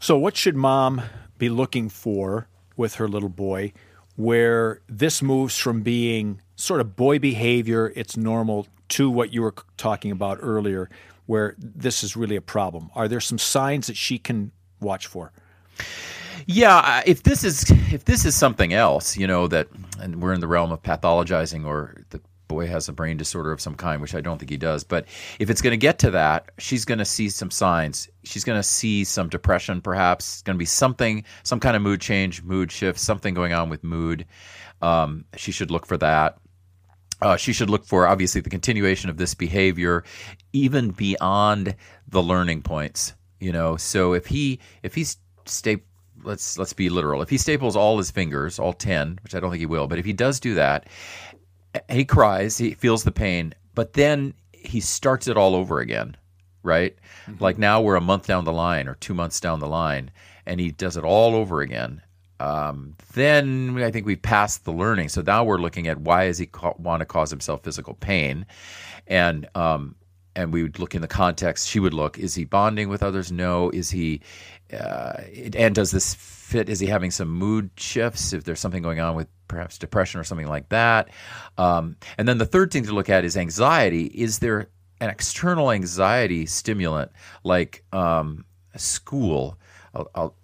So 0.00 0.18
what 0.18 0.36
should 0.36 0.56
mom 0.56 1.02
be 1.38 1.48
looking 1.48 1.88
for 1.88 2.48
with 2.76 2.96
her 2.96 3.08
little 3.08 3.28
boy 3.28 3.72
where 4.16 4.80
this 4.88 5.22
moves 5.22 5.56
from 5.56 5.82
being 5.82 6.40
sort 6.56 6.80
of 6.80 6.96
boy 6.96 7.18
behavior, 7.18 7.92
it's 7.96 8.16
normal 8.16 8.66
to 8.90 9.10
what 9.10 9.32
you 9.32 9.42
were 9.42 9.54
talking 9.76 10.10
about 10.10 10.38
earlier 10.40 10.90
where 11.26 11.54
this 11.58 12.04
is 12.04 12.16
really 12.16 12.36
a 12.36 12.40
problem? 12.40 12.90
Are 12.94 13.08
there 13.08 13.20
some 13.20 13.38
signs 13.38 13.86
that 13.86 13.96
she 13.96 14.18
can 14.18 14.52
watch 14.80 15.06
for? 15.06 15.32
Yeah, 16.46 17.02
if 17.06 17.22
this 17.22 17.44
is 17.44 17.70
if 17.92 18.04
this 18.04 18.24
is 18.24 18.34
something 18.36 18.72
else, 18.72 19.16
you 19.16 19.26
know 19.26 19.46
that, 19.48 19.68
and 20.00 20.20
we're 20.22 20.32
in 20.34 20.40
the 20.40 20.48
realm 20.48 20.72
of 20.72 20.82
pathologizing, 20.82 21.64
or 21.66 22.02
the 22.10 22.20
boy 22.48 22.66
has 22.66 22.88
a 22.88 22.92
brain 22.92 23.16
disorder 23.16 23.52
of 23.52 23.60
some 23.60 23.74
kind, 23.74 24.02
which 24.02 24.14
I 24.14 24.20
don't 24.20 24.38
think 24.38 24.50
he 24.50 24.58
does. 24.58 24.84
But 24.84 25.06
if 25.38 25.48
it's 25.50 25.62
going 25.62 25.72
to 25.72 25.78
get 25.78 25.98
to 26.00 26.10
that, 26.12 26.50
she's 26.58 26.84
going 26.84 26.98
to 26.98 27.04
see 27.06 27.28
some 27.30 27.50
signs. 27.50 28.08
She's 28.24 28.44
going 28.44 28.58
to 28.58 28.62
see 28.62 29.04
some 29.04 29.28
depression, 29.28 29.80
perhaps. 29.80 30.34
It's 30.34 30.42
going 30.42 30.56
to 30.56 30.58
be 30.58 30.66
something, 30.66 31.24
some 31.44 31.60
kind 31.60 31.76
of 31.76 31.82
mood 31.82 32.00
change, 32.02 32.42
mood 32.42 32.70
shift, 32.70 32.98
something 32.98 33.34
going 33.34 33.54
on 33.54 33.70
with 33.70 33.82
mood. 33.82 34.26
Um, 34.82 35.24
she 35.36 35.52
should 35.52 35.70
look 35.70 35.86
for 35.86 35.96
that. 35.98 36.38
uh, 37.22 37.36
she 37.36 37.52
should 37.52 37.70
look 37.70 37.86
for 37.86 38.06
obviously 38.06 38.40
the 38.40 38.50
continuation 38.50 39.10
of 39.10 39.16
this 39.16 39.34
behavior, 39.34 40.04
even 40.52 40.90
beyond 40.90 41.74
the 42.08 42.22
learning 42.22 42.62
points. 42.62 43.14
You 43.40 43.52
know, 43.52 43.76
so 43.76 44.14
if 44.14 44.26
he 44.26 44.60
if 44.82 44.94
he's 44.94 45.16
stay 45.46 45.82
let's 46.24 46.58
let's 46.58 46.72
be 46.72 46.88
literal. 46.88 47.22
If 47.22 47.30
he 47.30 47.38
staples 47.38 47.76
all 47.76 47.98
his 47.98 48.10
fingers, 48.10 48.58
all 48.58 48.72
ten, 48.72 49.18
which 49.22 49.34
I 49.34 49.40
don't 49.40 49.50
think 49.50 49.60
he 49.60 49.66
will, 49.66 49.86
but 49.86 49.98
if 49.98 50.04
he 50.04 50.12
does 50.12 50.40
do 50.40 50.54
that, 50.54 50.88
he 51.90 52.04
cries, 52.04 52.58
he 52.58 52.74
feels 52.74 53.04
the 53.04 53.12
pain, 53.12 53.54
but 53.74 53.92
then 53.92 54.34
he 54.52 54.80
starts 54.80 55.28
it 55.28 55.36
all 55.36 55.54
over 55.54 55.80
again, 55.80 56.16
right? 56.62 56.96
Mm-hmm. 57.26 57.42
Like 57.42 57.58
now 57.58 57.80
we're 57.80 57.96
a 57.96 58.00
month 58.00 58.26
down 58.26 58.44
the 58.44 58.52
line 58.52 58.88
or 58.88 58.94
two 58.94 59.14
months 59.14 59.40
down 59.40 59.60
the 59.60 59.68
line, 59.68 60.10
and 60.46 60.60
he 60.60 60.70
does 60.70 60.96
it 60.96 61.04
all 61.04 61.34
over 61.34 61.60
again. 61.60 62.00
Um, 62.40 62.96
then 63.14 63.80
I 63.82 63.90
think 63.90 64.06
we 64.06 64.16
passed 64.16 64.64
the 64.64 64.72
learning. 64.72 65.08
So 65.08 65.22
now 65.22 65.44
we're 65.44 65.58
looking 65.58 65.86
at 65.86 66.00
why 66.00 66.26
does 66.26 66.38
he 66.38 66.46
ca- 66.46 66.74
want 66.78 67.00
to 67.00 67.06
cause 67.06 67.30
himself 67.30 67.62
physical 67.62 67.94
pain, 67.94 68.46
and 69.06 69.48
um, 69.54 69.94
and 70.36 70.52
we 70.52 70.62
would 70.62 70.78
look 70.78 70.94
in 70.94 71.02
the 71.02 71.08
context. 71.08 71.68
She 71.68 71.80
would 71.80 71.94
look: 71.94 72.18
is 72.18 72.34
he 72.34 72.44
bonding 72.44 72.88
with 72.88 73.02
others? 73.02 73.32
No. 73.32 73.70
Is 73.70 73.90
he? 73.90 74.20
Uh, 74.72 75.22
and 75.56 75.74
does 75.74 75.90
this 75.90 76.14
fit? 76.14 76.68
Is 76.68 76.80
he 76.80 76.86
having 76.86 77.10
some 77.10 77.28
mood 77.28 77.70
shifts? 77.76 78.32
If 78.32 78.44
there's 78.44 78.60
something 78.60 78.82
going 78.82 79.00
on 79.00 79.14
with 79.14 79.28
perhaps 79.48 79.78
depression 79.78 80.20
or 80.20 80.24
something 80.24 80.48
like 80.48 80.68
that. 80.70 81.10
Um, 81.58 81.96
and 82.18 82.26
then 82.26 82.38
the 82.38 82.46
third 82.46 82.72
thing 82.72 82.84
to 82.84 82.92
look 82.92 83.10
at 83.10 83.24
is 83.24 83.36
anxiety. 83.36 84.06
Is 84.06 84.38
there 84.38 84.68
an 85.00 85.10
external 85.10 85.70
anxiety 85.70 86.46
stimulant 86.46 87.12
like 87.44 87.84
um, 87.92 88.44
school? 88.76 89.58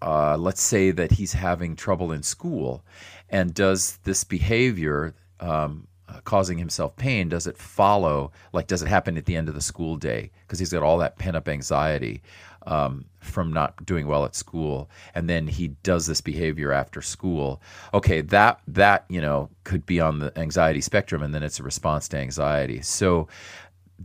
uh, 0.02 0.36
let's 0.38 0.62
say 0.62 0.90
that 0.90 1.10
he's 1.10 1.32
having 1.32 1.76
trouble 1.76 2.12
in 2.12 2.22
school, 2.22 2.84
and 3.28 3.52
does 3.54 3.98
this 4.04 4.24
behavior 4.24 5.14
um, 5.40 5.86
uh, 6.10 6.20
causing 6.24 6.58
himself 6.58 6.96
pain 6.96 7.28
does 7.28 7.46
it 7.46 7.56
follow 7.56 8.32
like 8.52 8.66
does 8.66 8.82
it 8.82 8.88
happen 8.88 9.16
at 9.16 9.26
the 9.26 9.36
end 9.36 9.48
of 9.48 9.54
the 9.54 9.60
school 9.60 9.96
day? 9.96 10.30
Because 10.42 10.58
he's 10.58 10.72
got 10.72 10.82
all 10.82 10.98
that 10.98 11.18
pent 11.18 11.36
up 11.36 11.48
anxiety 11.48 12.22
um, 12.66 13.04
from 13.20 13.52
not 13.52 13.84
doing 13.86 14.06
well 14.06 14.24
at 14.24 14.34
school. 14.34 14.90
And 15.14 15.28
then 15.28 15.46
he 15.46 15.68
does 15.68 16.06
this 16.06 16.20
behavior 16.20 16.72
after 16.72 17.00
school. 17.00 17.62
Okay 17.94 18.20
that 18.22 18.60
that 18.68 19.04
you 19.08 19.20
know 19.20 19.50
could 19.64 19.86
be 19.86 20.00
on 20.00 20.18
the 20.18 20.36
anxiety 20.38 20.80
spectrum 20.80 21.22
and 21.22 21.34
then 21.34 21.42
it's 21.42 21.60
a 21.60 21.62
response 21.62 22.08
to 22.08 22.18
anxiety. 22.18 22.82
So 22.82 23.28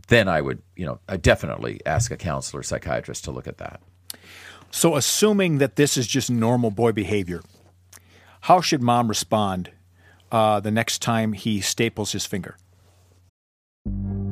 then 0.08 0.28
i 0.28 0.42
would 0.42 0.60
you 0.76 0.84
know 0.84 1.00
I 1.08 1.16
definitely 1.16 1.80
ask 1.86 2.10
a 2.10 2.16
counselor 2.16 2.62
psychiatrist 2.62 3.24
to 3.24 3.30
look 3.30 3.46
at 3.46 3.58
that. 3.58 3.80
So, 4.70 4.96
assuming 4.96 5.58
that 5.58 5.76
this 5.76 5.96
is 5.96 6.06
just 6.06 6.30
normal 6.30 6.70
boy 6.70 6.92
behavior, 6.92 7.42
how 8.42 8.60
should 8.60 8.82
mom 8.82 9.08
respond 9.08 9.70
uh, 10.32 10.60
the 10.60 10.70
next 10.70 11.00
time 11.02 11.32
he 11.32 11.60
staples 11.60 12.12
his 12.12 12.26
finger? 12.26 12.56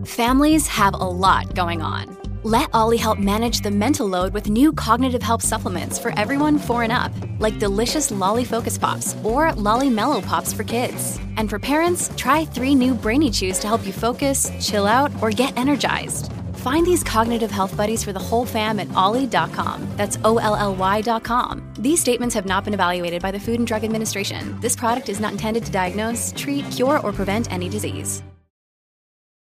Families 0.04 0.66
have 0.66 0.94
a 0.94 0.98
lot 0.98 1.54
going 1.54 1.80
on. 1.80 2.16
Let 2.42 2.68
Olly 2.74 2.98
help 2.98 3.18
manage 3.18 3.62
the 3.62 3.70
mental 3.70 4.06
load 4.06 4.34
with 4.34 4.50
new 4.50 4.70
cognitive 4.70 5.22
help 5.22 5.40
supplements 5.40 5.98
for 5.98 6.12
everyone 6.18 6.58
four 6.58 6.82
and 6.82 6.92
up, 6.92 7.10
like 7.38 7.58
delicious 7.58 8.10
Lolly 8.10 8.44
Focus 8.44 8.76
Pops 8.76 9.16
or 9.22 9.54
Lolly 9.54 9.88
Mellow 9.88 10.20
Pops 10.20 10.52
for 10.52 10.62
kids. 10.62 11.18
And 11.38 11.48
for 11.48 11.58
parents, 11.58 12.10
try 12.16 12.44
three 12.44 12.74
new 12.74 12.92
Brainy 12.92 13.30
Chews 13.30 13.58
to 13.60 13.66
help 13.66 13.86
you 13.86 13.94
focus, 13.94 14.50
chill 14.60 14.86
out, 14.86 15.10
or 15.22 15.30
get 15.30 15.56
energized. 15.56 16.30
Find 16.64 16.86
these 16.86 17.04
cognitive 17.04 17.50
health 17.50 17.76
buddies 17.76 18.02
for 18.02 18.14
the 18.14 18.18
whole 18.18 18.46
fam 18.46 18.80
at 18.80 18.90
olly.com. 18.94 19.86
That's 19.98 20.16
O 20.24 20.38
L 20.38 20.56
L 20.56 20.74
Y.com. 20.74 21.62
These 21.78 22.00
statements 22.00 22.34
have 22.34 22.46
not 22.46 22.64
been 22.64 22.72
evaluated 22.72 23.20
by 23.20 23.32
the 23.32 23.38
Food 23.38 23.56
and 23.56 23.66
Drug 23.66 23.84
Administration. 23.84 24.58
This 24.60 24.74
product 24.74 25.10
is 25.10 25.20
not 25.20 25.32
intended 25.32 25.66
to 25.66 25.70
diagnose, 25.70 26.32
treat, 26.34 26.64
cure, 26.70 27.00
or 27.00 27.12
prevent 27.12 27.52
any 27.52 27.68
disease. 27.68 28.22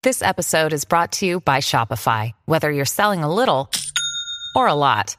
This 0.04 0.22
episode 0.22 0.72
is 0.72 0.86
brought 0.86 1.12
to 1.14 1.26
you 1.26 1.40
by 1.40 1.58
Shopify. 1.62 2.32
Whether 2.46 2.70
you're 2.70 2.86
selling 2.86 3.24
a 3.24 3.34
little 3.34 3.72
or 4.56 4.68
a 4.68 4.76
lot, 4.76 5.18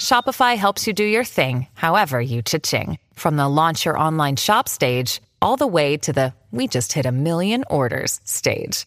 Shopify 0.00 0.56
helps 0.56 0.86
you 0.86 0.94
do 0.94 1.04
your 1.04 1.24
thing, 1.24 1.66
however 1.74 2.22
you 2.22 2.40
cha-ching. 2.40 2.98
From 3.12 3.36
the 3.36 3.48
launch 3.48 3.84
your 3.84 3.98
online 3.98 4.36
shop 4.36 4.66
stage, 4.66 5.20
all 5.42 5.58
the 5.58 5.66
way 5.66 5.98
to 5.98 6.12
the 6.14 6.32
we 6.50 6.66
just 6.68 6.94
hit 6.94 7.04
a 7.04 7.12
million 7.12 7.64
orders 7.68 8.18
stage. 8.24 8.86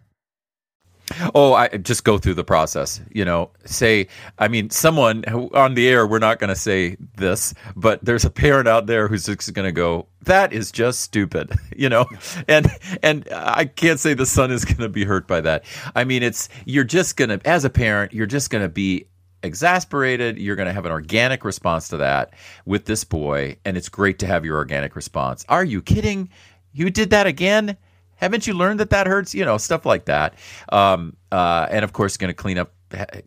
Oh, 1.35 1.53
I 1.53 1.67
just 1.69 2.03
go 2.03 2.17
through 2.17 2.35
the 2.35 2.43
process. 2.43 3.01
You 3.11 3.25
know, 3.25 3.51
say, 3.65 4.07
I 4.39 4.47
mean, 4.47 4.69
someone 4.69 5.23
on 5.25 5.75
the 5.75 5.87
air, 5.87 6.05
we're 6.07 6.19
not 6.19 6.39
going 6.39 6.49
to 6.49 6.55
say 6.55 6.97
this, 7.15 7.53
but 7.75 8.03
there's 8.03 8.25
a 8.25 8.29
parent 8.29 8.67
out 8.67 8.87
there 8.87 9.07
who's 9.07 9.25
just 9.25 9.53
going 9.53 9.65
to 9.65 9.71
go, 9.71 10.07
that 10.23 10.53
is 10.53 10.71
just 10.71 11.01
stupid, 11.01 11.53
you 11.75 11.89
know, 11.89 12.05
and 12.47 12.67
and 13.01 13.27
I 13.33 13.65
can't 13.65 13.99
say 13.99 14.13
the 14.13 14.25
son 14.25 14.51
is 14.51 14.65
going 14.65 14.77
to 14.77 14.89
be 14.89 15.03
hurt 15.03 15.27
by 15.27 15.41
that. 15.41 15.65
I 15.95 16.03
mean, 16.03 16.23
it's 16.23 16.49
you're 16.65 16.83
just 16.83 17.17
going 17.17 17.29
to, 17.29 17.47
as 17.47 17.65
a 17.65 17.69
parent, 17.69 18.13
you're 18.13 18.27
just 18.27 18.49
going 18.49 18.63
to 18.63 18.69
be 18.69 19.07
exasperated. 19.43 20.37
You're 20.37 20.55
going 20.55 20.67
to 20.67 20.73
have 20.73 20.85
an 20.85 20.91
organic 20.91 21.43
response 21.43 21.87
to 21.89 21.97
that 21.97 22.33
with 22.65 22.85
this 22.85 23.03
boy, 23.03 23.57
and 23.65 23.77
it's 23.77 23.89
great 23.89 24.19
to 24.19 24.27
have 24.27 24.45
your 24.45 24.57
organic 24.57 24.95
response. 24.95 25.45
Are 25.49 25.65
you 25.65 25.81
kidding? 25.81 26.29
You 26.73 26.89
did 26.89 27.09
that 27.09 27.27
again? 27.27 27.77
Haven't 28.21 28.47
you 28.47 28.53
learned 28.53 28.79
that 28.79 28.91
that 28.91 29.07
hurts? 29.07 29.33
You 29.33 29.43
know, 29.43 29.57
stuff 29.57 29.85
like 29.85 30.05
that. 30.05 30.35
Um, 30.71 31.17
uh, 31.31 31.67
and 31.69 31.83
of 31.83 31.91
course, 31.91 32.15
going 32.17 32.29
to 32.29 32.33
clean 32.35 32.57
up 32.57 32.73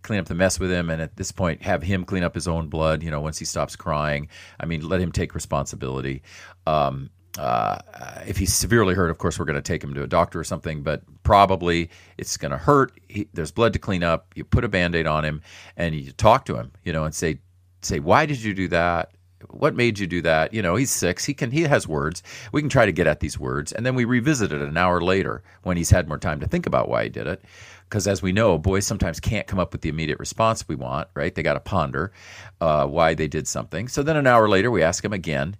clean 0.03 0.21
up 0.21 0.27
the 0.27 0.35
mess 0.35 0.61
with 0.61 0.71
him, 0.71 0.91
and 0.91 1.03
at 1.03 1.17
this 1.17 1.33
point, 1.33 1.63
have 1.63 1.83
him 1.83 2.05
clean 2.05 2.23
up 2.23 2.35
his 2.35 2.47
own 2.47 2.69
blood. 2.69 3.03
You 3.03 3.11
know, 3.11 3.21
once 3.21 3.39
he 3.39 3.45
stops 3.45 3.77
crying, 3.77 4.29
I 4.61 4.67
mean, 4.67 4.89
let 4.89 5.01
him 5.01 5.11
take 5.11 5.35
responsibility. 5.35 6.23
Um, 6.67 7.11
uh, 7.39 7.79
if 8.27 8.37
he's 8.37 8.53
severely 8.53 8.95
hurt, 8.95 9.11
of 9.11 9.19
course, 9.19 9.39
we're 9.39 9.45
going 9.45 9.57
to 9.57 9.63
take 9.63 9.83
him 9.83 9.93
to 9.95 10.03
a 10.03 10.07
doctor 10.07 10.39
or 10.39 10.45
something, 10.45 10.83
but 10.83 11.03
probably 11.25 11.91
it's 12.17 12.37
going 12.37 12.53
to 12.53 12.57
hurt. 12.57 12.93
He, 13.09 13.29
there's 13.33 13.51
blood 13.51 13.73
to 13.73 13.79
clean 13.79 14.05
up. 14.05 14.29
You 14.37 14.45
put 14.45 14.65
a 14.65 14.69
band 14.69 14.95
aid 14.95 15.07
on 15.07 15.25
him 15.25 15.43
and 15.77 15.95
you 15.95 16.13
talk 16.13 16.45
to 16.45 16.57
him, 16.57 16.71
you 16.85 16.93
know, 16.93 17.05
and 17.05 17.15
say, 17.15 17.41
say, 17.83 17.99
why 17.99 18.27
did 18.27 18.41
you 18.41 18.55
do 18.55 18.69
that? 18.69 19.11
What 19.51 19.75
made 19.75 19.99
you 19.99 20.07
do 20.07 20.23
that? 20.23 20.53
You 20.53 20.63
know, 20.63 20.77
he's 20.77 20.91
six. 20.91 21.25
He 21.25 21.35
can 21.35 21.51
he 21.51 21.63
has 21.63 21.87
words. 21.89 22.23
We 22.53 22.61
can 22.61 22.69
try 22.69 22.87
to 22.87 22.93
get 22.93 23.07
at 23.07 23.21
these 23.21 23.39
words, 23.39 23.73
and 23.73 23.85
then 23.85 23.95
we 23.95 24.05
revisit 24.05 24.53
it 24.53 24.61
an 24.61 24.77
hour 24.77 25.01
later 25.01 25.43
when 25.63 25.77
he's 25.77 25.91
had 25.91 26.09
more 26.09 26.19
time 26.19 26.41
to 26.41 26.47
think 26.47 26.67
about 26.67 26.89
why 26.89 27.05
he 27.05 27.09
did 27.11 27.27
it. 27.27 27.43
Because 27.89 28.07
as 28.07 28.23
we 28.23 28.33
know, 28.33 28.59
boys 28.59 28.87
sometimes 28.87 29.21
can't 29.21 29.47
come 29.47 29.59
up 29.59 29.73
with 29.73 29.83
the 29.83 29.89
immediate 29.89 30.19
response 30.19 30.67
we 30.67 30.75
want. 30.75 31.09
Right? 31.15 31.35
They 31.35 31.43
got 31.43 31.55
to 31.55 31.61
ponder 31.61 32.13
uh, 32.61 32.87
why 32.87 33.15
they 33.15 33.29
did 33.29 33.47
something. 33.47 33.89
So 33.89 34.03
then 34.03 34.17
an 34.17 34.27
hour 34.27 34.49
later, 34.49 34.71
we 34.71 34.83
ask 34.83 35.05
him 35.05 35.13
again. 35.13 35.57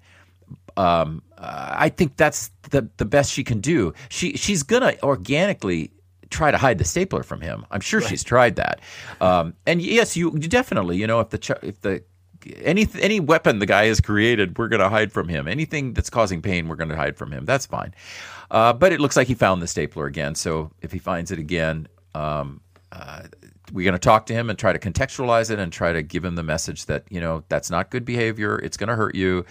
Um, 0.77 1.23
uh, 1.39 1.75
I 1.77 1.89
think 1.89 2.17
that's 2.17 2.51
the 2.71 2.89
the 2.97 3.05
best 3.05 3.33
she 3.33 3.45
can 3.45 3.61
do. 3.61 3.95
She 4.09 4.37
she's 4.37 4.63
gonna 4.63 4.95
organically 5.03 5.93
try 6.35 6.51
to 6.51 6.59
hide 6.59 6.79
the 6.79 6.85
stapler 6.85 7.23
from 7.23 7.41
him. 7.41 7.65
I'm 7.71 7.81
sure 7.81 8.01
right. 8.01 8.09
she's 8.09 8.25
tried 8.25 8.57
that. 8.57 8.81
Um, 9.21 9.55
and 9.67 9.81
yes, 9.81 10.17
you, 10.17 10.33
you, 10.33 10.49
definitely, 10.49 10.97
you 10.97 11.07
know, 11.07 11.21
if 11.21 11.31
the 11.31 11.39
ch- 11.39 11.63
if 11.63 11.81
the 11.81 12.03
any 12.57 12.89
any 13.01 13.21
weapon 13.21 13.59
the 13.59 13.67
guy 13.67 13.87
has 13.87 14.01
created, 14.01 14.59
we're 14.59 14.69
going 14.69 14.81
to 14.81 14.89
hide 14.89 15.13
from 15.13 15.29
him. 15.29 15.49
Anything 15.49 15.93
that's 15.93 16.11
causing 16.11 16.43
pain, 16.43 16.69
we're 16.69 16.77
going 16.77 16.89
to 16.89 16.97
hide 16.97 17.17
from 17.17 17.33
him. 17.33 17.45
That's 17.45 17.67
fine. 17.67 17.95
Uh, 18.51 18.73
but 18.73 18.93
it 18.93 19.01
looks 19.01 19.17
like 19.17 19.27
he 19.27 19.35
found 19.35 19.63
the 19.63 19.67
stapler 19.67 20.07
again. 20.07 20.35
So 20.35 20.71
if 20.83 20.93
he 20.93 20.99
finds 20.99 21.31
it 21.31 21.39
again, 21.39 21.89
um, 22.15 22.61
uh, 22.93 23.23
we're 23.73 23.85
going 23.85 23.95
to 23.95 23.99
talk 23.99 24.27
to 24.27 24.35
him 24.35 24.51
and 24.51 24.59
try 24.59 24.73
to 24.73 24.79
contextualize 24.79 25.51
it 25.51 25.59
and 25.59 25.73
try 25.73 25.93
to 25.93 26.03
give 26.03 26.25
him 26.25 26.35
the 26.35 26.43
message 26.43 26.87
that 26.87 27.05
you 27.11 27.21
know 27.21 27.45
that's 27.49 27.71
not 27.71 27.91
good 27.91 28.05
behavior. 28.05 28.59
It's 28.59 28.77
going 28.77 28.89
to 28.89 28.97
hurt 28.97 29.15
you, 29.15 29.45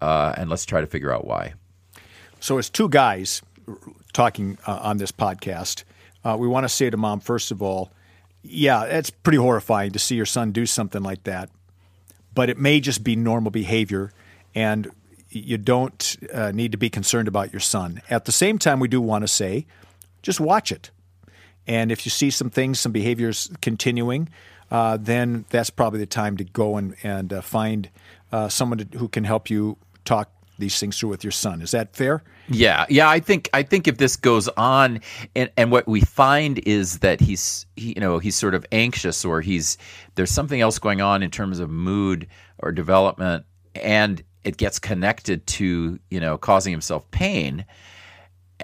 uh, 0.00 0.34
and 0.36 0.50
let's 0.50 0.64
try 0.64 0.80
to 0.80 0.86
figure 0.86 1.12
out 1.12 1.26
why. 1.26 1.54
So 2.40 2.58
as 2.58 2.68
two 2.68 2.88
guys 2.88 3.40
talking 4.12 4.58
uh, 4.66 4.80
on 4.82 4.96
this 4.96 5.12
podcast, 5.12 5.84
uh, 6.24 6.36
we 6.38 6.48
want 6.48 6.64
to 6.64 6.68
say 6.68 6.90
to 6.90 6.96
mom 6.96 7.20
first 7.20 7.50
of 7.50 7.62
all. 7.62 7.92
Yeah, 8.44 8.82
it's 8.82 9.08
pretty 9.08 9.38
horrifying 9.38 9.92
to 9.92 10.00
see 10.00 10.16
your 10.16 10.26
son 10.26 10.50
do 10.50 10.66
something 10.66 11.00
like 11.00 11.22
that 11.22 11.48
but 12.34 12.48
it 12.48 12.58
may 12.58 12.80
just 12.80 13.04
be 13.04 13.16
normal 13.16 13.50
behavior, 13.50 14.12
and 14.54 14.90
you 15.30 15.58
don't 15.58 16.16
uh, 16.32 16.52
need 16.52 16.72
to 16.72 16.78
be 16.78 16.90
concerned 16.90 17.28
about 17.28 17.52
your 17.52 17.60
son. 17.60 18.02
At 18.10 18.24
the 18.24 18.32
same 18.32 18.58
time, 18.58 18.80
we 18.80 18.88
do 18.88 19.00
want 19.00 19.22
to 19.22 19.28
say, 19.28 19.66
just 20.22 20.40
watch 20.40 20.70
it. 20.70 20.90
And 21.66 21.92
if 21.92 22.04
you 22.04 22.10
see 22.10 22.30
some 22.30 22.50
things, 22.50 22.80
some 22.80 22.92
behaviors 22.92 23.50
continuing, 23.60 24.28
uh, 24.70 24.98
then 25.00 25.44
that's 25.50 25.70
probably 25.70 26.00
the 26.00 26.06
time 26.06 26.36
to 26.36 26.44
go 26.44 26.76
and, 26.76 26.94
and 27.02 27.32
uh, 27.32 27.40
find 27.40 27.90
uh, 28.30 28.48
someone 28.48 28.78
to, 28.78 28.98
who 28.98 29.08
can 29.08 29.24
help 29.24 29.50
you 29.50 29.76
talk 30.04 30.30
these 30.62 30.80
things 30.80 30.98
through 30.98 31.10
with 31.10 31.24
your 31.24 31.32
son. 31.32 31.60
Is 31.60 31.72
that 31.72 31.94
fair? 31.94 32.22
Yeah, 32.48 32.86
yeah. 32.88 33.10
I 33.10 33.20
think 33.20 33.50
I 33.52 33.62
think 33.62 33.88
if 33.88 33.98
this 33.98 34.16
goes 34.16 34.48
on, 34.56 35.00
and 35.36 35.50
and 35.58 35.70
what 35.70 35.86
we 35.86 36.00
find 36.00 36.58
is 36.60 37.00
that 37.00 37.20
he's 37.20 37.66
he, 37.76 37.92
you 37.94 38.00
know 38.00 38.18
he's 38.18 38.36
sort 38.36 38.54
of 38.54 38.64
anxious 38.72 39.24
or 39.24 39.42
he's 39.42 39.78
there's 40.14 40.30
something 40.30 40.60
else 40.60 40.78
going 40.78 41.02
on 41.02 41.22
in 41.22 41.30
terms 41.30 41.60
of 41.60 41.70
mood 41.70 42.26
or 42.58 42.72
development, 42.72 43.44
and 43.74 44.22
it 44.44 44.56
gets 44.56 44.78
connected 44.78 45.46
to 45.46 45.98
you 46.10 46.20
know 46.20 46.38
causing 46.38 46.72
himself 46.72 47.10
pain, 47.10 47.64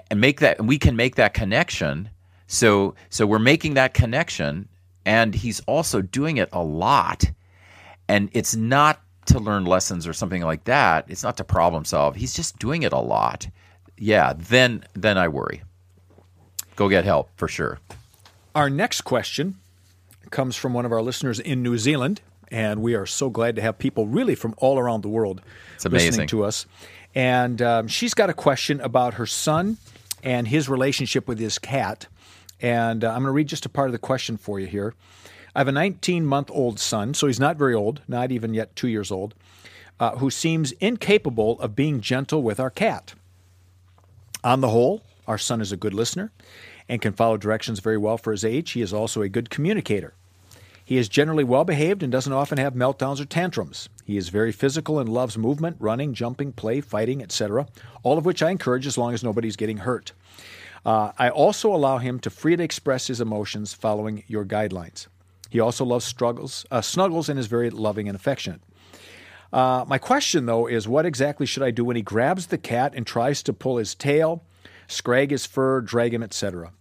and 0.09 0.21
make 0.21 0.39
that 0.39 0.63
we 0.63 0.79
can 0.79 0.95
make 0.95 1.15
that 1.15 1.33
connection 1.33 2.09
So 2.47 2.95
so 3.09 3.27
we're 3.27 3.39
making 3.39 3.75
that 3.75 3.93
connection 3.93 4.67
and 5.05 5.35
he's 5.35 5.59
also 5.61 6.01
doing 6.01 6.37
it 6.37 6.49
a 6.51 6.63
lot. 6.63 7.31
And 8.07 8.29
it's 8.33 8.55
not 8.55 9.01
to 9.29 9.39
learn 9.39 9.65
lessons 9.65 10.07
or 10.07 10.13
something 10.13 10.41
like 10.41 10.65
that. 10.65 11.05
It's 11.07 11.23
not 11.23 11.37
to 11.37 11.43
problem 11.43 11.85
solve. 11.85 12.15
He's 12.15 12.35
just 12.35 12.59
doing 12.59 12.83
it 12.83 12.93
a 12.93 12.99
lot. 12.99 13.47
Yeah, 13.97 14.33
then 14.37 14.83
then 14.93 15.17
I 15.17 15.27
worry. 15.27 15.63
Go 16.75 16.89
get 16.89 17.03
help 17.03 17.29
for 17.35 17.47
sure. 17.47 17.79
Our 18.55 18.69
next 18.69 19.01
question 19.01 19.55
comes 20.29 20.55
from 20.55 20.73
one 20.73 20.85
of 20.85 20.91
our 20.91 21.01
listeners 21.01 21.39
in 21.39 21.63
New 21.63 21.77
Zealand, 21.77 22.21
and 22.51 22.81
we 22.81 22.95
are 22.95 23.05
so 23.05 23.29
glad 23.29 23.55
to 23.55 23.61
have 23.61 23.77
people 23.77 24.07
really 24.07 24.35
from 24.35 24.53
all 24.57 24.79
around 24.79 25.01
the 25.01 25.09
world 25.09 25.41
listening 25.83 26.27
to 26.27 26.43
us. 26.43 26.65
And 27.15 27.61
um, 27.61 27.87
she's 27.87 28.13
got 28.13 28.29
a 28.29 28.33
question 28.33 28.79
about 28.81 29.15
her 29.15 29.25
son 29.25 29.77
and 30.23 30.47
his 30.47 30.69
relationship 30.69 31.27
with 31.27 31.39
his 31.39 31.57
cat. 31.57 32.07
And 32.61 33.03
uh, 33.03 33.09
I'm 33.09 33.21
going 33.21 33.25
to 33.25 33.31
read 33.31 33.47
just 33.47 33.65
a 33.65 33.69
part 33.69 33.87
of 33.87 33.93
the 33.93 33.99
question 33.99 34.37
for 34.37 34.59
you 34.59 34.67
here. 34.67 34.93
I 35.59 35.61
have 35.61 35.67
a 35.67 35.73
19 35.73 36.25
month 36.25 36.49
old 36.53 36.79
son, 36.79 37.13
so 37.13 37.27
he's 37.27 37.37
not 37.37 37.57
very 37.57 37.73
old, 37.73 37.99
not 38.07 38.31
even 38.31 38.53
yet 38.53 38.77
two 38.77 38.87
years 38.87 39.11
old, 39.11 39.35
uh, 39.99 40.15
who 40.15 40.31
seems 40.31 40.71
incapable 40.71 41.59
of 41.59 41.75
being 41.75 41.99
gentle 41.99 42.41
with 42.41 42.61
our 42.61 42.69
cat. 42.69 43.13
On 44.41 44.61
the 44.61 44.69
whole, 44.69 45.03
our 45.27 45.37
son 45.37 45.59
is 45.59 45.73
a 45.73 45.75
good 45.75 45.93
listener 45.93 46.31
and 46.87 47.01
can 47.01 47.11
follow 47.11 47.35
directions 47.35 47.81
very 47.81 47.97
well 47.97 48.17
for 48.17 48.31
his 48.31 48.45
age. 48.45 48.71
He 48.71 48.81
is 48.81 48.93
also 48.93 49.21
a 49.21 49.27
good 49.27 49.49
communicator. 49.49 50.13
He 50.85 50.95
is 50.95 51.09
generally 51.09 51.43
well 51.43 51.65
behaved 51.65 52.03
and 52.03 52.09
doesn't 52.09 52.31
often 52.31 52.57
have 52.57 52.73
meltdowns 52.73 53.19
or 53.19 53.25
tantrums. 53.25 53.89
He 54.05 54.15
is 54.15 54.29
very 54.29 54.53
physical 54.53 54.97
and 54.97 55.09
loves 55.09 55.37
movement, 55.37 55.75
running, 55.77 56.13
jumping, 56.13 56.53
play, 56.53 56.79
fighting, 56.79 57.21
etc., 57.21 57.67
all 58.01 58.17
of 58.17 58.23
which 58.23 58.41
I 58.41 58.51
encourage 58.51 58.87
as 58.87 58.97
long 58.97 59.13
as 59.13 59.25
nobody's 59.25 59.57
getting 59.57 59.79
hurt. 59.79 60.13
Uh, 60.85 61.11
I 61.17 61.29
also 61.29 61.75
allow 61.75 61.97
him 61.97 62.21
to 62.21 62.29
freely 62.29 62.63
express 62.63 63.07
his 63.07 63.19
emotions 63.19 63.73
following 63.73 64.23
your 64.25 64.45
guidelines. 64.45 65.07
He 65.49 65.59
also 65.59 65.83
loves 65.83 66.05
struggles, 66.05 66.65
uh, 66.69 66.81
snuggles 66.81 67.29
and 67.29 67.39
is 67.39 67.47
very 67.47 67.69
loving 67.69 68.07
and 68.07 68.15
affectionate. 68.15 68.61
Uh, 69.51 69.83
my 69.87 69.97
question, 69.97 70.45
though, 70.45 70.67
is 70.67 70.87
what 70.87 71.05
exactly 71.05 71.45
should 71.45 71.63
I 71.63 71.71
do 71.71 71.83
when 71.83 71.95
he 71.95 72.03
grabs 72.03 72.47
the 72.47 72.57
cat 72.57 72.93
and 72.95 73.05
tries 73.05 73.41
to 73.43 73.53
pull 73.53 73.77
his 73.77 73.95
tail, 73.95 74.43
scrag 74.87 75.31
his 75.31 75.45
fur, 75.45 75.81
drag 75.81 76.13
him, 76.13 76.21
etc.? 76.21 76.71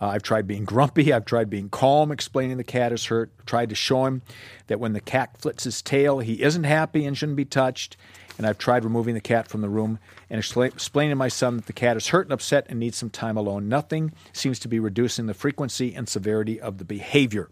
Uh, 0.00 0.06
I've 0.06 0.22
tried 0.22 0.46
being 0.46 0.64
grumpy. 0.64 1.12
I've 1.12 1.24
tried 1.24 1.50
being 1.50 1.68
calm, 1.68 2.12
explaining 2.12 2.56
the 2.56 2.64
cat 2.64 2.92
is 2.92 3.06
hurt. 3.06 3.32
Tried 3.46 3.68
to 3.70 3.74
show 3.74 4.06
him 4.06 4.22
that 4.68 4.78
when 4.78 4.92
the 4.92 5.00
cat 5.00 5.36
flits 5.38 5.64
his 5.64 5.82
tail, 5.82 6.20
he 6.20 6.42
isn't 6.42 6.64
happy 6.64 7.04
and 7.04 7.18
shouldn't 7.18 7.36
be 7.36 7.44
touched. 7.44 7.96
And 8.38 8.46
I've 8.46 8.56
tried 8.56 8.84
removing 8.84 9.14
the 9.14 9.20
cat 9.20 9.48
from 9.48 9.60
the 9.60 9.68
room 9.68 9.98
and 10.30 10.38
explaining 10.38 11.10
to 11.10 11.16
my 11.16 11.28
son 11.28 11.56
that 11.56 11.66
the 11.66 11.72
cat 11.72 11.96
is 11.96 12.08
hurt 12.08 12.26
and 12.26 12.32
upset 12.32 12.66
and 12.68 12.78
needs 12.78 12.96
some 12.96 13.10
time 13.10 13.36
alone. 13.36 13.68
Nothing 13.68 14.12
seems 14.32 14.60
to 14.60 14.68
be 14.68 14.78
reducing 14.78 15.26
the 15.26 15.34
frequency 15.34 15.94
and 15.94 16.08
severity 16.08 16.60
of 16.60 16.78
the 16.78 16.84
behavior. 16.84 17.48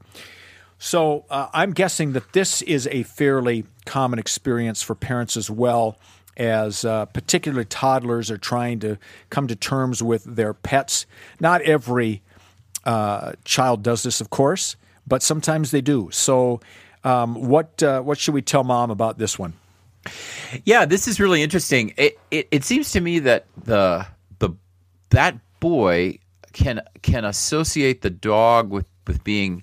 So 0.79 1.25
uh, 1.29 1.49
I'm 1.53 1.73
guessing 1.73 2.13
that 2.13 2.33
this 2.33 2.63
is 2.63 2.87
a 2.89 3.03
fairly 3.03 3.65
common 3.85 4.19
experience 4.19 4.83
for 4.83 4.95
parents 4.95 5.37
as 5.37 5.51
well 5.51 5.99
as 6.37 6.85
uh, 6.85 7.07
particularly 7.07 7.65
toddlers 7.65 8.31
are 8.31 8.39
trying 8.39 8.79
to 8.81 8.99
come 9.31 9.49
to 9.49 9.57
terms 9.57 10.03
with 10.03 10.25
their 10.25 10.53
pets. 10.53 11.07
Not 11.41 11.63
every 11.63 12.23
uh, 12.85 13.33
child 13.45 13.83
does 13.83 14.03
this, 14.03 14.21
of 14.21 14.31
course, 14.31 14.77
but 15.07 15.23
sometimes 15.23 15.71
they 15.71 15.81
do. 15.81 16.11
So, 16.13 16.61
um, 17.05 17.35
what 17.35 17.83
uh, 17.83 18.01
what 18.03 18.19
should 18.19 18.35
we 18.35 18.43
tell 18.43 18.65
mom 18.65 18.91
about 18.91 19.17
this 19.19 19.39
one? 19.39 19.55
Yeah, 20.65 20.85
this 20.85 21.09
is 21.09 21.21
really 21.21 21.43
interesting. 21.43 21.95
It, 21.97 22.19
it 22.31 22.49
it 22.51 22.65
seems 22.65 22.93
to 22.93 23.01
me 23.01 23.21
that 23.21 23.47
the 23.65 24.07
the 24.39 24.51
that 25.11 25.39
boy 25.61 26.19
can 26.53 26.81
can 27.03 27.25
associate 27.25 28.03
the 28.03 28.11
dog 28.11 28.71
with 28.71 28.89
with 29.07 29.23
being 29.25 29.63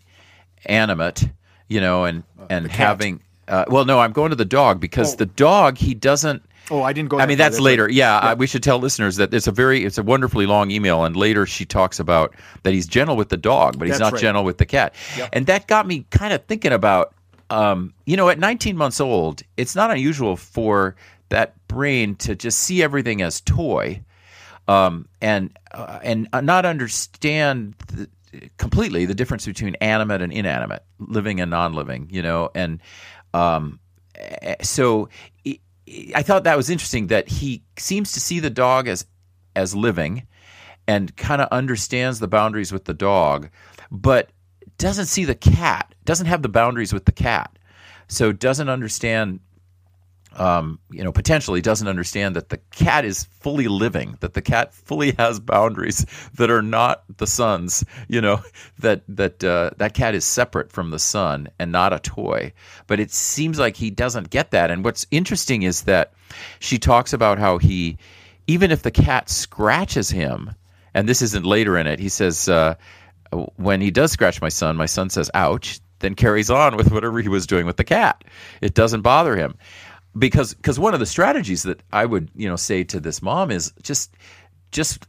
animate, 0.66 1.28
you 1.68 1.82
know, 1.82 2.06
and 2.06 2.24
uh, 2.40 2.48
and 2.50 2.72
having. 2.72 3.22
Uh, 3.46 3.66
well, 3.68 3.84
no, 3.84 4.00
I'm 4.00 4.14
going 4.14 4.30
to 4.30 4.38
the 4.38 4.46
dog 4.46 4.80
because 4.80 5.14
oh. 5.14 5.18
the 5.18 5.26
dog 5.26 5.78
he 5.78 5.94
doesn't 5.94 6.44
Oh, 6.72 6.82
I 6.82 6.94
didn't 6.94 7.10
go. 7.10 7.20
I 7.20 7.26
mean, 7.26 7.38
that's 7.38 7.60
later. 7.60 7.90
Yeah, 7.90 8.22
yeah. 8.22 8.30
I, 8.30 8.34
we 8.36 8.48
should 8.48 8.64
tell 8.64 8.80
listeners 8.80 9.18
that 9.18 9.34
it's 9.34 9.48
a 9.48 9.52
very, 9.52 9.84
it's 9.84 9.98
a 9.98 10.04
wonderfully 10.04 10.46
long 10.46 10.72
email, 10.72 11.04
and 11.04 11.16
later 11.16 11.46
she 11.46 11.66
talks 11.66 12.00
about 12.00 12.34
that 12.64 12.74
he's 12.74 12.88
gentle 12.88 13.18
with 13.18 13.30
the 13.30 13.38
dog, 13.38 13.78
but 13.78 13.88
he's 13.88 13.98
that's 13.98 14.12
not 14.12 14.14
right. 14.14 14.22
gentle 14.22 14.44
with 14.44 14.58
the 14.60 14.66
cat, 14.66 14.96
yep. 15.18 15.30
and 15.34 15.46
that 15.48 15.68
got 15.68 15.86
me 15.86 16.06
kind 16.10 16.32
of 16.34 16.46
thinking 16.46 16.72
about, 16.72 17.14
um, 17.50 17.94
you 18.06 18.18
know, 18.18 18.30
at 18.30 18.40
19 18.40 18.78
months 18.78 19.00
old, 19.00 19.42
it's 19.58 19.76
not 19.76 19.92
unusual 19.92 20.36
for 20.36 20.96
that 21.30 21.56
brain 21.68 22.16
to 22.16 22.36
just 22.36 22.60
see 22.60 22.84
everything 22.84 23.22
as 23.22 23.42
toy, 23.42 24.02
um, 24.68 25.08
and 25.22 25.58
uh, 25.72 26.00
and 26.04 26.28
not 26.42 26.66
understand. 26.66 27.76
The, 27.88 28.10
completely 28.58 29.06
the 29.06 29.14
difference 29.14 29.46
between 29.46 29.76
animate 29.76 30.22
and 30.22 30.34
inanimate, 30.34 30.84
living 31.00 31.40
and 31.40 31.52
non-living, 31.52 32.08
you 32.10 32.22
know, 32.22 32.50
and 32.56 32.82
um, 33.34 33.80
eh, 34.16 34.56
so 34.62 35.10
I 36.16 36.24
thought 36.24 36.44
that 36.46 36.58
was 36.58 36.70
interesting 36.70 37.08
that 37.08 37.28
he 37.28 37.64
seems 37.78 38.12
to 38.14 38.20
see 38.20 38.40
the 38.40 38.50
dog 38.50 38.88
as 38.88 39.06
as 39.56 39.76
living 39.76 40.26
and 40.88 41.16
kind 41.16 41.42
of 41.42 41.48
understands 41.52 42.20
the 42.20 42.28
boundaries 42.28 42.72
with 42.72 42.86
the 42.86 42.94
dog, 42.94 43.50
but 43.92 44.32
doesn't 44.78 45.06
see 45.06 45.26
the 45.26 45.36
cat, 45.36 45.94
doesn't 46.06 46.28
have 46.28 46.42
the 46.42 46.50
boundaries 46.50 46.94
with 46.94 47.06
the 47.06 47.12
cat. 47.12 47.58
So 48.08 48.32
doesn't 48.32 48.70
understand 48.70 49.40
um, 50.36 50.80
you 50.90 51.04
know, 51.04 51.12
potentially 51.12 51.62
doesn't 51.62 51.88
understand 51.88 52.36
that 52.36 52.50
the 52.50 52.58
cat 52.72 53.06
is 53.06 53.26
fully 53.26 53.68
living, 53.68 54.18
that 54.22 54.34
the 54.34 54.42
cat 54.42 54.74
fully 54.74 55.12
has 55.18 55.40
boundaries 55.40 56.06
that 56.36 56.50
are 56.50 56.62
not 56.62 57.04
the 57.18 57.28
son's. 57.28 57.84
You 58.08 58.22
know, 58.22 58.42
that 58.80 59.04
that 59.10 59.44
uh, 59.44 59.72
that 59.78 59.94
cat 59.94 60.16
is 60.16 60.26
separate 60.26 60.72
from 60.72 60.92
the 60.92 61.00
son 61.00 61.50
and 61.60 61.72
not 61.72 61.94
a 61.94 62.00
toy. 62.00 62.54
But 62.88 63.00
it 63.00 63.12
seems 63.12 63.60
like 63.60 63.76
he 63.76 63.90
doesn't 63.90 64.30
get 64.30 64.52
that. 64.52 64.72
And 64.72 64.84
what's 64.84 65.06
interesting 65.12 65.64
is 65.64 65.84
that 65.84 66.14
she 66.60 66.80
talks 66.80 67.14
about 67.14 67.38
how 67.38 67.58
he, 67.60 67.98
even 68.48 68.72
if 68.72 68.82
the 68.82 68.92
cat 68.92 69.30
scratches 69.30 70.10
him, 70.10 70.56
and 70.96 71.08
this 71.08 71.22
isn't 71.22 71.46
later 71.46 71.78
in 71.78 71.88
it, 71.88 72.00
he 72.00 72.10
says. 72.10 72.50
Uh, 72.50 72.76
when 73.56 73.82
he 73.82 73.92
does 73.92 74.12
scratch 74.12 74.42
my 74.42 74.50
son, 74.50 74.76
my 74.76 74.86
son 74.86 75.10
says, 75.10 75.30
ouch, 75.34 75.80
then 76.00 76.16
carries 76.16 76.50
on 76.50 76.76
with 76.76 76.92
whatever 76.92 77.20
he 77.22 77.30
was 77.30 77.48
doing 77.48 77.66
with 77.66 77.78
the 77.78 77.84
cat. 77.84 78.24
It 78.62 78.74
doesn't 78.74 79.02
bother 79.02 79.36
him 79.36 79.56
because 80.18 80.54
because 80.54 80.80
one 80.80 80.94
of 80.94 81.00
the 81.00 81.06
strategies 81.06 81.64
that 81.64 81.82
I 81.92 82.06
would 82.06 82.30
you 82.36 82.48
know 82.48 82.56
say 82.56 82.84
to 82.86 83.00
this 83.00 83.22
mom 83.22 83.52
is 83.52 83.74
just 83.82 84.16
just 84.72 85.08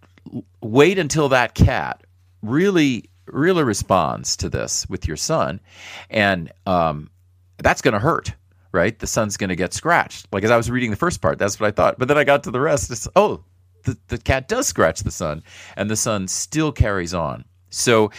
wait 0.60 0.98
until 0.98 1.28
that 1.28 1.54
cat 1.54 2.04
really 2.42 3.10
really 3.26 3.64
responds 3.64 4.36
to 4.36 4.48
this 4.48 4.88
with 4.88 5.06
your 5.06 5.16
son, 5.16 5.60
and 6.10 6.50
um, 6.66 7.10
that's 7.58 7.82
going 7.82 7.94
to 7.94 8.00
hurt. 8.00 8.32
Right, 8.72 8.98
the 8.98 9.06
son's 9.06 9.36
going 9.36 9.50
to 9.50 9.56
get 9.56 9.72
scratched. 9.72 10.26
Like 10.32 10.42
as 10.42 10.50
I 10.50 10.56
was 10.56 10.68
reading 10.68 10.90
the 10.90 10.96
first 10.96 11.20
part, 11.22 11.38
that's 11.38 11.60
what 11.60 11.68
I 11.68 11.70
thought. 11.70 11.96
But 11.96 12.08
then 12.08 12.18
I 12.18 12.24
got 12.24 12.42
to 12.42 12.50
the 12.50 12.60
rest. 12.60 12.90
It's, 12.90 13.06
oh, 13.14 13.44
the, 13.84 13.96
the 14.08 14.18
cat 14.18 14.48
does 14.48 14.66
scratch 14.66 15.04
the 15.04 15.12
son, 15.12 15.44
and 15.76 15.88
the 15.88 15.94
son 15.94 16.26
still 16.26 16.72
carries 16.72 17.14
on. 17.14 17.44
So, 17.74 18.10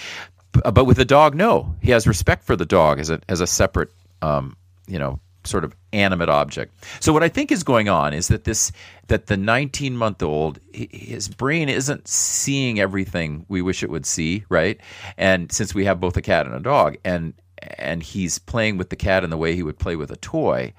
but 0.51 0.85
with 0.85 0.97
the 0.97 1.05
dog, 1.05 1.35
no, 1.35 1.75
he 1.81 1.91
has 1.91 2.07
respect 2.07 2.43
for 2.43 2.55
the 2.55 2.65
dog 2.65 2.99
as 2.99 3.09
a 3.09 3.19
as 3.27 3.41
a 3.41 3.47
separate, 3.47 3.89
um, 4.21 4.55
you 4.87 4.99
know, 4.99 5.19
sort 5.47 5.63
of 5.63 5.75
animate 5.93 6.29
object. 6.29 6.73
So 6.99 7.13
what 7.13 7.23
I 7.23 7.29
think 7.29 7.51
is 7.51 7.63
going 7.63 7.89
on 7.89 8.13
is 8.13 8.27
that 8.29 8.43
this 8.43 8.71
that 9.07 9.27
the 9.27 9.37
19 9.37 9.95
month 9.95 10.23
old 10.23 10.59
his 10.73 11.27
brain 11.27 11.69
isn't 11.69 12.07
seeing 12.07 12.79
everything 12.79 13.45
we 13.47 13.61
wish 13.61 13.83
it 13.83 13.89
would 13.89 14.05
see, 14.05 14.45
right? 14.49 14.79
And 15.17 15.51
since 15.51 15.73
we 15.73 15.85
have 15.85 15.99
both 15.99 16.17
a 16.17 16.21
cat 16.21 16.45
and 16.45 16.55
a 16.55 16.59
dog, 16.59 16.97
and 17.03 17.33
and 17.77 18.03
he's 18.03 18.39
playing 18.39 18.77
with 18.77 18.89
the 18.89 18.95
cat 18.95 19.23
in 19.23 19.29
the 19.29 19.37
way 19.37 19.55
he 19.55 19.63
would 19.63 19.79
play 19.79 19.95
with 19.95 20.11
a 20.11 20.17
toy, 20.17 20.73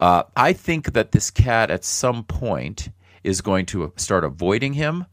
uh, 0.00 0.24
I 0.36 0.52
think 0.52 0.92
that 0.92 1.12
this 1.12 1.30
cat 1.30 1.70
at 1.70 1.84
some 1.84 2.24
point 2.24 2.90
is 3.22 3.40
going 3.40 3.66
to 3.66 3.92
start 3.96 4.24
avoiding 4.24 4.74
him, 4.74 5.06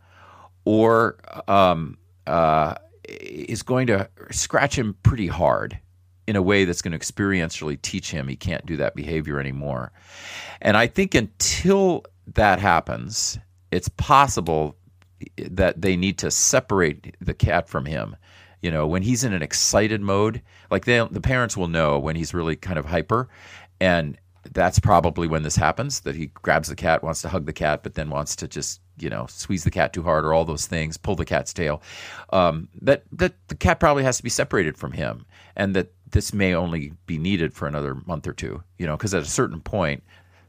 or 0.66 1.18
um, 1.48 1.98
uh, 2.28 2.76
is 3.04 3.64
going 3.64 3.88
to 3.88 4.10
scratch 4.32 4.78
him 4.78 4.96
pretty 5.04 5.28
hard 5.28 5.80
in 6.28 6.36
a 6.36 6.42
way 6.42 6.66
that's 6.66 6.82
going 6.82 6.98
to 6.98 7.00
experientially 7.00 7.82
teach 7.82 8.12
him 8.12 8.28
he 8.28 8.36
can't 8.36 8.66
do 8.66 8.78
that 8.78 8.96
behavior 8.96 9.40
anymore. 9.40 9.92
And 10.62 10.78
I 10.78 10.88
think 10.88 11.16
until 11.16 12.06
that 12.36 12.60
happens, 12.60 13.40
it's 13.72 13.90
possible 13.90 14.76
that 15.38 15.82
they 15.82 15.96
need 15.96 16.18
to 16.20 16.32
separate 16.32 17.16
the 17.20 17.34
cat 17.34 17.70
from 17.70 17.86
him. 17.86 18.16
You 18.62 18.70
know, 18.70 18.86
when 18.86 19.02
he's 19.02 19.24
in 19.24 19.34
an 19.34 19.42
excited 19.42 20.02
mode, 20.02 20.42
like 20.70 20.86
they, 20.86 21.06
the 21.10 21.22
parents 21.22 21.58
will 21.58 21.68
know 21.68 21.98
when 21.98 22.16
he's 22.16 22.34
really 22.34 22.56
kind 22.56 22.78
of 22.78 22.86
hyper, 22.86 23.28
and 23.80 24.18
that's 24.52 24.80
probably 24.80 25.28
when 25.28 25.44
this 25.44 25.56
happens. 25.56 26.02
That 26.02 26.16
he 26.16 26.28
grabs 26.28 26.70
the 26.70 26.76
cat, 26.76 27.04
wants 27.04 27.24
to 27.24 27.30
hug 27.30 27.46
the 27.46 27.54
cat, 27.54 27.82
but 27.82 27.96
then 27.96 28.10
wants 28.10 28.36
to 28.38 28.48
just 28.48 28.80
you 29.02 29.10
know 29.10 29.26
squeeze 29.28 29.64
the 29.64 29.72
cat 29.72 29.94
too 29.94 30.04
hard 30.04 30.26
or 30.26 30.34
all 30.34 30.46
those 30.46 30.66
things, 30.68 30.98
pull 30.98 31.16
the 31.16 31.26
cat's 31.26 31.54
tail. 31.54 31.82
Um, 32.32 32.70
that 32.82 33.04
that 33.14 33.34
the 33.48 33.56
cat 33.56 33.80
probably 33.80 34.04
has 34.04 34.18
to 34.18 34.24
be 34.24 34.30
separated 34.30 34.78
from 34.78 34.92
him, 34.94 35.26
and 35.56 35.76
that 35.76 35.92
this 36.10 36.34
may 36.34 36.54
only 36.54 36.94
be 37.06 37.18
needed 37.18 37.54
for 37.54 37.68
another 37.68 37.96
month 38.06 38.28
or 38.28 38.34
two, 38.34 38.62
you 38.78 38.86
know, 38.86 38.98
because 38.98 39.14
at 39.14 39.22
a 39.24 39.26
certain 39.26 39.62
point, 39.62 40.04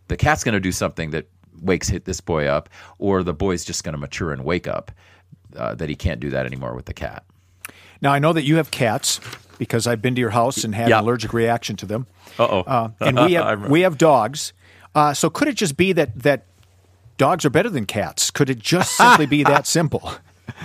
the 0.09 0.17
cat's 0.17 0.43
going 0.45 0.55
to 0.55 0.61
do 0.61 0.73
something 0.73 1.11
that 1.13 1.29
wakes 1.61 1.89
hit 1.89 2.05
this 2.05 2.21
boy 2.21 2.47
up, 2.47 2.69
or 2.99 3.23
the 3.23 3.33
boy's 3.35 3.65
just 3.65 3.85
going 3.85 3.93
to 3.93 3.99
mature 3.99 4.33
and 4.33 4.45
wake 4.45 4.67
up 4.67 4.91
uh, 5.57 5.75
that 5.77 5.89
he 5.89 5.95
can't 5.95 6.19
do 6.19 6.31
that 6.31 6.47
anymore 6.47 6.75
with 6.75 6.87
the 6.87 6.95
cat. 6.95 7.25
Now 8.01 8.13
I 8.13 8.19
know 8.19 8.33
that 8.33 8.43
you 8.43 8.57
have 8.57 8.73
cats 8.73 9.21
because 9.59 9.87
I've 9.87 10.03
been 10.03 10.17
to 10.17 10.21
your 10.21 10.31
house 10.31 10.65
and 10.65 10.75
had 10.75 10.89
Yeah. 10.89 10.99
an 10.99 11.05
allergic 11.05 11.33
reaction 11.33 11.77
to 11.77 11.87
them. 11.87 12.07
Uh-oh. 12.39 12.61
Uh, 12.63 12.89
and 13.01 13.17
we 13.21 13.33
have 13.35 13.71
we 13.71 13.83
have 13.83 13.97
dogs. 13.99 14.53
Uh, 14.95 15.15
so 15.15 15.31
could 15.31 15.47
it 15.47 15.55
just 15.55 15.77
be 15.77 15.93
that 15.93 16.19
that 16.25 16.47
dogs 17.19 17.45
are 17.45 17.51
better 17.51 17.71
than 17.71 17.87
cats? 17.87 18.31
Could 18.31 18.51
it 18.51 18.59
just 18.59 18.97
simply 18.97 19.27
be 19.27 19.43
that 19.45 19.67
simple? 19.79 20.13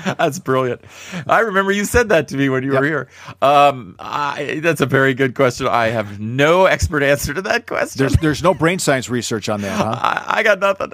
That's 0.05 0.39
brilliant. 0.39 0.81
I 1.27 1.39
remember 1.39 1.71
you 1.71 1.85
said 1.85 2.09
that 2.09 2.27
to 2.29 2.37
me 2.37 2.49
when 2.49 2.63
you 2.63 2.71
were 2.71 2.83
here. 2.83 3.09
Um, 3.41 3.95
I, 3.99 4.59
that's 4.61 4.81
a 4.81 4.85
very 4.85 5.13
good 5.13 5.35
question. 5.35 5.67
I 5.67 5.87
have 5.87 6.19
no 6.19 6.65
expert 6.65 7.03
answer 7.03 7.33
to 7.33 7.41
that 7.43 7.67
question. 7.67 7.99
There's 7.99 8.15
there's 8.17 8.43
no 8.43 8.53
brain 8.53 8.79
science 8.79 9.09
research 9.09 9.49
on 9.49 9.61
that, 9.61 9.77
huh? 9.77 9.95
I, 10.01 10.39
I 10.39 10.43
got 10.43 10.59
nothing. 10.59 10.91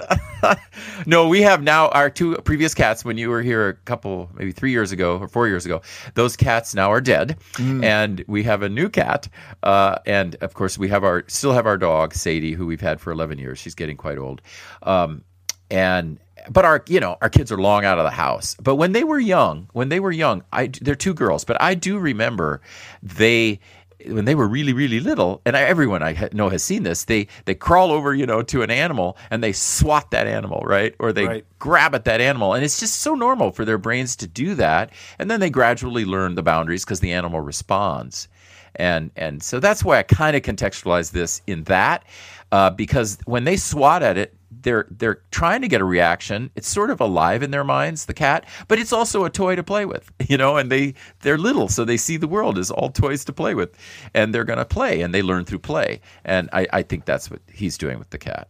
no, 1.06 1.28
we 1.28 1.42
have 1.42 1.62
now 1.64 1.90
our 1.90 2.10
two 2.10 2.36
previous 2.38 2.74
cats. 2.74 3.04
When 3.04 3.18
you 3.18 3.30
were 3.30 3.42
here 3.42 3.70
a 3.70 3.74
couple, 3.74 4.30
maybe 4.36 4.52
three 4.52 4.72
years 4.72 4.92
ago 4.92 5.18
or 5.18 5.28
four 5.28 5.48
years 5.48 5.66
ago, 5.66 5.82
those 6.14 6.36
cats 6.36 6.74
now 6.76 6.92
are 6.92 7.02
dead, 7.02 7.38
and 7.60 8.24
we 8.28 8.44
have 8.44 8.62
a 8.62 8.70
new 8.70 8.90
cat. 8.90 9.28
Uh, 9.64 9.98
and 10.06 10.36
of 10.36 10.54
course, 10.54 10.78
we 10.78 10.88
have 10.90 11.04
our 11.04 11.24
still 11.28 11.54
have 11.54 11.66
our 11.66 11.78
dog 11.78 12.14
Sadie, 12.14 12.54
who 12.54 12.66
we've 12.66 12.82
had 12.82 13.02
for 13.02 13.12
11 13.12 13.38
years. 13.38 13.60
She's 13.60 13.76
getting 13.76 13.98
quite 13.98 14.18
old. 14.18 14.42
Um, 14.84 15.24
and 15.72 16.20
but 16.50 16.66
our 16.66 16.84
you 16.88 17.00
know 17.00 17.18
our 17.22 17.30
kids 17.30 17.52
are 17.52 17.58
long 17.58 17.86
out 17.86 17.98
of 17.98 18.04
the 18.04 18.12
house. 18.12 18.56
But 18.62 18.76
when 18.76 18.92
they 18.92 19.04
were 19.04 19.20
young 19.20 19.70
when 19.74 19.90
they 19.90 20.00
were 20.00 20.12
young 20.12 20.44
i 20.52 20.68
they're 20.82 20.96
two 20.96 21.14
girls 21.14 21.44
but 21.46 21.62
i 21.62 21.74
do 21.76 21.98
remember 21.98 22.62
they 23.02 23.60
when 24.08 24.26
they 24.26 24.36
were 24.36 24.48
really 24.50 24.74
really 24.74 25.00
little 25.00 25.42
and 25.46 25.56
I, 25.56 25.62
everyone 25.62 26.04
i 26.04 26.30
know 26.34 26.50
has 26.50 26.62
seen 26.62 26.84
this 26.84 27.06
they 27.06 27.28
they 27.46 27.56
crawl 27.56 27.92
over 27.92 28.14
you 28.14 28.26
know 28.26 28.42
to 28.42 28.62
an 28.62 28.70
animal 28.70 29.16
and 29.32 29.42
they 29.42 29.54
swat 29.54 30.12
that 30.12 30.28
animal 30.28 30.62
right? 30.66 30.94
Or 31.00 31.14
they 31.14 31.26
Right. 31.26 31.46
grab 31.60 31.96
at 31.96 32.04
that 32.06 32.20
animal. 32.20 32.54
And 32.54 32.66
it's 32.66 32.80
just 32.80 33.00
so 33.00 33.16
normal 33.16 33.52
for 33.52 33.64
their 33.64 33.78
brains 33.78 34.18
to 34.18 34.28
do 34.28 34.56
that. 34.56 34.92
And 35.20 35.32
then 35.32 35.40
they 35.40 35.50
gradually 35.50 36.04
learn 36.04 36.36
the 36.36 36.44
boundaries 36.44 36.84
because 36.84 37.00
the 37.00 37.14
animal 37.14 37.40
responds. 37.40 38.28
And 38.76 39.12
and 39.16 39.42
so 39.42 39.60
that's 39.62 39.84
why 39.86 40.00
I 40.00 40.04
kind 40.04 40.36
of 40.36 40.42
contextualize 40.42 41.12
this 41.12 41.42
in 41.48 41.64
that 41.66 42.04
uh, 42.52 42.72
because 42.72 43.18
when 43.26 43.46
they 43.46 43.56
swat 43.56 44.04
at 44.04 44.18
it, 44.18 44.36
they're 44.62 44.88
they're 44.90 45.22
trying 45.32 45.62
to 45.62 45.68
get 45.68 45.82
a 45.82 45.86
reaction. 45.86 46.52
It's 46.56 46.68
sort 46.68 46.90
of 46.90 47.02
alive 47.02 47.44
in 47.44 47.52
their 47.52 47.64
minds, 47.64 48.06
the 48.06 48.14
cat, 48.14 48.46
but 48.68 48.80
it's 48.80 48.94
also 48.94 49.26
a 49.26 49.30
toy 49.30 49.56
to 49.56 49.64
play 49.64 49.86
with, 49.86 50.12
you 50.28 50.38
know. 50.38 50.58
And 50.58 50.72
they 50.72 50.94
they're 51.22 51.38
little, 51.38 51.68
so 51.68 51.86
they 51.86 51.98
see 51.98 52.18
the 52.18 52.28
world 52.28 52.58
as 52.58 52.72
all 52.72 52.90
toys 52.90 53.26
to 53.26 53.34
play 53.34 53.56
with, 53.56 53.76
and 54.14 54.34
they're 54.34 54.44
gonna 54.44 54.66
play, 54.66 55.02
and 55.02 55.14
they 55.14 55.22
learn 55.22 55.46
through 55.46 55.60
play. 55.60 56.02
And 56.24 56.50
I, 56.54 56.68
I 56.72 56.82
think 56.84 57.06
that's 57.06 57.30
what 57.30 57.42
he's 57.52 57.78
doing 57.78 58.00
with 58.00 58.10
the 58.12 58.18
cat. 58.18 58.48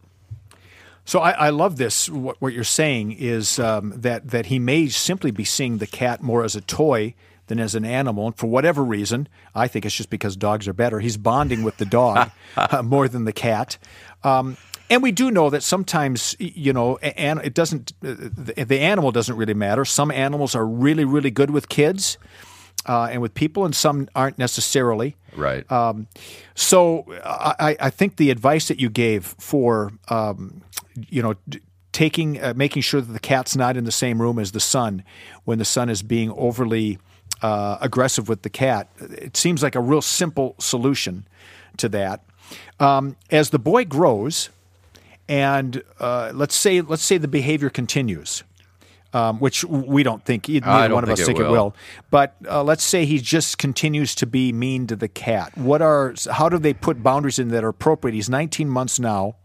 So 1.04 1.20
I, 1.20 1.30
I 1.32 1.50
love 1.50 1.76
this. 1.76 2.08
What, 2.08 2.40
what 2.40 2.52
you're 2.52 2.64
saying 2.64 3.12
is 3.12 3.58
um, 3.58 3.92
that 3.96 4.28
that 4.28 4.46
he 4.46 4.58
may 4.58 4.88
simply 4.88 5.30
be 5.30 5.44
seeing 5.44 5.78
the 5.78 5.86
cat 5.86 6.22
more 6.22 6.44
as 6.44 6.56
a 6.56 6.60
toy 6.60 7.14
than 7.46 7.60
as 7.60 7.74
an 7.74 7.84
animal, 7.84 8.26
and 8.26 8.36
for 8.36 8.46
whatever 8.46 8.82
reason, 8.82 9.28
I 9.54 9.68
think 9.68 9.84
it's 9.84 9.94
just 9.94 10.08
because 10.08 10.34
dogs 10.36 10.66
are 10.66 10.72
better. 10.72 11.00
He's 11.00 11.18
bonding 11.18 11.62
with 11.62 11.76
the 11.76 11.84
dog 11.84 12.30
uh, 12.56 12.82
more 12.82 13.06
than 13.06 13.24
the 13.24 13.32
cat. 13.32 13.76
Um, 14.22 14.56
and 14.90 15.02
we 15.02 15.12
do 15.12 15.30
know 15.30 15.50
that 15.50 15.62
sometimes, 15.62 16.36
you 16.38 16.72
know, 16.72 16.96
and 16.98 17.40
it 17.40 17.54
doesn't. 17.54 17.92
Uh, 18.04 18.14
the, 18.14 18.80
animal 18.80 19.12
doesn't 19.12 19.36
really 19.36 19.54
matter. 19.54 19.84
Some 19.84 20.10
animals 20.10 20.54
are 20.54 20.66
really, 20.66 21.04
really 21.04 21.30
good 21.30 21.50
with 21.50 21.68
kids 21.68 22.18
uh, 22.86 23.08
and 23.10 23.22
with 23.22 23.34
people, 23.34 23.64
and 23.64 23.74
some 23.74 24.08
aren't 24.14 24.38
necessarily. 24.38 25.16
Right. 25.36 25.70
So 26.54 27.04
I, 27.24 27.76
I 27.80 27.90
think 27.90 28.16
the 28.16 28.30
advice 28.30 28.68
that 28.68 28.78
you 28.78 28.90
gave 28.90 29.34
for 29.38 29.92
um, 30.08 30.62
you 31.08 31.22
know 31.22 31.34
taking 31.92 32.42
uh, 32.42 32.52
making 32.54 32.82
sure 32.82 33.00
that 33.00 33.12
the 33.12 33.20
cat's 33.20 33.56
not 33.56 33.76
in 33.76 33.84
the 33.84 33.92
same 33.92 34.20
room 34.20 34.38
as 34.38 34.52
the 34.52 34.60
son 34.60 35.02
when 35.44 35.58
the 35.58 35.64
son 35.64 35.88
is 35.88 36.02
being 36.02 36.30
overly 36.32 36.98
uh, 37.42 37.78
aggressive 37.80 38.28
with 38.28 38.42
the 38.42 38.50
cat, 38.50 38.88
it 38.98 39.36
seems 39.36 39.62
like 39.62 39.74
a 39.74 39.80
real 39.80 40.02
simple 40.02 40.54
solution 40.58 41.26
to 41.76 41.88
that. 41.90 42.24
Um, 42.80 43.16
as 43.30 43.50
the 43.50 43.58
boy 43.58 43.84
grows, 43.84 44.50
and 45.28 45.82
uh, 46.00 46.32
let's 46.34 46.54
say 46.54 46.80
let's 46.80 47.02
say 47.02 47.18
the 47.18 47.28
behavior 47.28 47.70
continues. 47.70 48.44
Um, 49.12 49.38
which 49.38 49.64
we 49.64 50.02
don't 50.02 50.24
think 50.24 50.48
either 50.48 50.66
I 50.66 50.88
one 50.88 51.04
of 51.04 51.10
us 51.10 51.20
it 51.20 51.26
think 51.26 51.38
it 51.38 51.44
will. 51.44 51.52
will. 51.52 51.76
But 52.10 52.34
uh, 52.50 52.64
let's 52.64 52.82
say 52.82 53.04
he 53.04 53.20
just 53.20 53.58
continues 53.58 54.12
to 54.16 54.26
be 54.26 54.52
mean 54.52 54.88
to 54.88 54.96
the 54.96 55.06
cat. 55.06 55.56
What 55.56 55.80
are 55.82 56.16
how 56.32 56.48
do 56.48 56.58
they 56.58 56.74
put 56.74 57.00
boundaries 57.00 57.38
in 57.38 57.46
that 57.50 57.62
are 57.62 57.68
appropriate? 57.68 58.14
He's 58.14 58.28
19 58.28 58.68
months 58.68 58.98
now. 58.98 59.36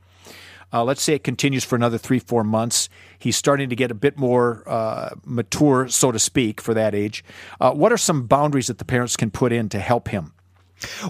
Uh, 0.71 0.83
let's 0.83 1.01
say 1.01 1.13
it 1.13 1.23
continues 1.23 1.63
for 1.63 1.75
another 1.75 1.99
three, 1.99 2.19
four 2.19 2.43
months. 2.43 2.89
He's 3.17 3.35
starting 3.35 3.69
to 3.69 3.75
get 3.75 3.91
a 3.91 3.95
bit 3.95 4.17
more 4.17 4.63
uh, 4.67 5.09
mature, 5.25 5.87
so 5.87 6.11
to 6.11 6.19
speak, 6.19 6.61
for 6.61 6.73
that 6.73 6.93
age. 6.93 7.23
Uh, 7.59 7.71
what 7.71 7.91
are 7.91 7.97
some 7.97 8.27
boundaries 8.27 8.67
that 8.67 8.77
the 8.77 8.85
parents 8.85 9.17
can 9.17 9.31
put 9.31 9.51
in 9.51 9.69
to 9.69 9.79
help 9.79 10.09
him? 10.09 10.33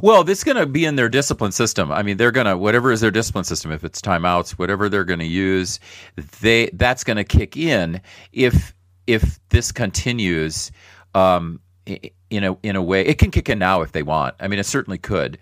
Well, 0.01 0.23
this 0.23 0.39
is 0.39 0.43
going 0.43 0.58
to 0.58 0.65
be 0.65 0.86
in 0.86 0.95
their 0.95 1.10
discipline 1.10 1.51
system. 1.51 1.91
I 1.91 2.03
mean, 2.03 2.17
they're 2.17 2.32
going 2.32 2.47
to 2.47 2.58
whatever 2.58 2.91
is 2.91 3.01
their 3.01 3.12
discipline 3.12 3.43
system. 3.43 3.71
If 3.71 3.84
it's 3.84 4.01
timeouts, 4.01 4.51
whatever 4.51 4.89
they're 4.89 5.03
going 5.03 5.19
to 5.19 5.25
use, 5.25 5.79
they 6.41 6.69
that's 6.73 7.03
going 7.03 7.17
to 7.17 7.23
kick 7.23 7.58
in 7.58 8.01
if 8.32 8.73
if 9.08 9.39
this 9.49 9.71
continues. 9.71 10.71
Um, 11.15 11.60
in 12.29 12.43
a 12.43 12.55
in 12.62 12.75
a 12.75 12.82
way, 12.82 13.01
it 13.01 13.17
can 13.17 13.32
kick 13.32 13.49
in 13.49 13.60
now 13.60 13.82
if 13.82 13.91
they 13.91 14.03
want. 14.03 14.36
I 14.39 14.47
mean, 14.47 14.60
it 14.60 14.65
certainly 14.65 14.97
could. 14.97 15.39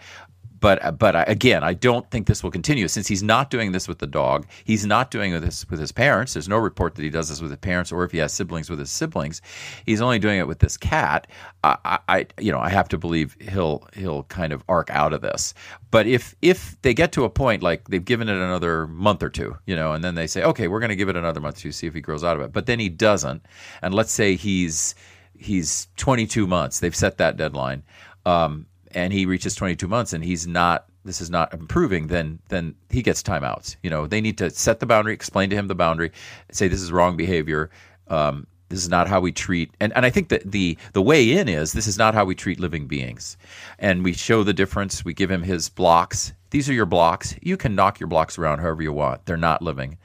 But 0.59 0.97
but 0.97 1.29
again, 1.29 1.63
I 1.63 1.73
don't 1.73 2.09
think 2.09 2.27
this 2.27 2.43
will 2.43 2.51
continue 2.51 2.87
since 2.87 3.07
he's 3.07 3.23
not 3.23 3.49
doing 3.49 3.71
this 3.71 3.87
with 3.87 3.99
the 3.99 4.07
dog. 4.07 4.47
He's 4.63 4.85
not 4.85 5.11
doing 5.11 5.39
this 5.39 5.69
with 5.69 5.79
his 5.79 5.91
parents. 5.91 6.33
There's 6.33 6.49
no 6.49 6.57
report 6.57 6.95
that 6.95 7.03
he 7.03 7.09
does 7.09 7.29
this 7.29 7.41
with 7.41 7.51
his 7.51 7.59
parents, 7.59 7.91
or 7.91 8.03
if 8.03 8.11
he 8.11 8.17
has 8.19 8.33
siblings 8.33 8.69
with 8.69 8.79
his 8.79 8.89
siblings. 8.89 9.41
He's 9.85 10.01
only 10.01 10.19
doing 10.19 10.39
it 10.39 10.47
with 10.47 10.59
this 10.59 10.77
cat. 10.77 11.27
I, 11.63 11.77
I- 11.85 11.99
I 12.09 12.27
you 12.39 12.51
know 12.51 12.59
I 12.59 12.69
have 12.69 12.87
to 12.89 12.97
believe 12.97 13.35
he'll 13.39 13.87
he'll 13.93 14.23
kind 14.23 14.53
of 14.53 14.63
arc 14.69 14.89
out 14.89 15.13
of 15.13 15.21
this. 15.21 15.53
But 15.91 16.07
if 16.07 16.35
if 16.41 16.81
they 16.81 16.93
get 16.93 17.11
to 17.13 17.23
a 17.25 17.29
point 17.29 17.61
like 17.63 17.87
they've 17.89 18.03
given 18.03 18.29
it 18.29 18.35
another 18.35 18.87
month 18.87 19.23
or 19.23 19.29
two, 19.29 19.57
you 19.65 19.75
know, 19.75 19.93
and 19.93 20.03
then 20.03 20.15
they 20.15 20.27
say, 20.27 20.43
okay, 20.43 20.67
we're 20.67 20.79
going 20.79 20.89
to 20.89 20.95
give 20.95 21.09
it 21.09 21.15
another 21.15 21.39
month 21.39 21.59
to 21.59 21.71
see 21.71 21.87
if 21.87 21.93
he 21.93 22.01
grows 22.01 22.23
out 22.23 22.35
of 22.35 22.41
it. 22.41 22.51
But 22.53 22.65
then 22.65 22.79
he 22.79 22.89
doesn't, 22.89 23.45
and 23.81 23.93
let's 23.93 24.11
say 24.11 24.35
he's 24.35 24.95
he's 25.37 25.87
22 25.97 26.47
months. 26.47 26.79
They've 26.79 26.95
set 26.95 27.17
that 27.19 27.37
deadline. 27.37 27.83
Um, 28.25 28.65
and 28.91 29.13
he 29.13 29.25
reaches 29.25 29.55
22 29.55 29.87
months 29.87 30.13
and 30.13 30.23
he's 30.23 30.47
not 30.47 30.85
this 31.05 31.21
is 31.21 31.29
not 31.29 31.53
improving 31.53 32.07
then 32.07 32.39
then 32.49 32.75
he 32.89 33.01
gets 33.01 33.23
timeouts 33.23 33.75
you 33.81 33.89
know 33.89 34.07
they 34.07 34.21
need 34.21 34.37
to 34.37 34.49
set 34.49 34.79
the 34.79 34.85
boundary 34.85 35.13
explain 35.13 35.49
to 35.49 35.55
him 35.55 35.67
the 35.67 35.75
boundary 35.75 36.11
say 36.51 36.67
this 36.67 36.81
is 36.81 36.91
wrong 36.91 37.15
behavior 37.15 37.69
um, 38.09 38.45
this 38.69 38.79
is 38.79 38.89
not 38.89 39.07
how 39.07 39.19
we 39.19 39.31
treat 39.31 39.71
and, 39.79 39.93
and 39.95 40.05
i 40.05 40.09
think 40.09 40.29
that 40.29 40.51
the 40.51 40.77
the 40.93 41.01
way 41.01 41.31
in 41.31 41.47
is 41.47 41.73
this 41.73 41.87
is 41.87 41.97
not 41.97 42.13
how 42.13 42.25
we 42.25 42.35
treat 42.35 42.59
living 42.59 42.87
beings. 42.87 43.37
And 43.79 44.03
we 44.03 44.13
show 44.13 44.43
the 44.43 44.53
difference 44.53 45.05
we 45.05 45.13
give 45.13 45.31
him 45.31 45.43
his 45.43 45.69
blocks. 45.69 46.33
These 46.49 46.69
are 46.69 46.73
your 46.73 46.85
blocks. 46.85 47.35
You 47.41 47.57
can 47.57 47.75
knock 47.75 47.99
your 47.99 48.07
blocks 48.07 48.37
around 48.37 48.59
however 48.59 48.81
you 48.81 48.93
want. 48.93 49.25
They're 49.25 49.37
not 49.37 49.61
living. 49.61 49.97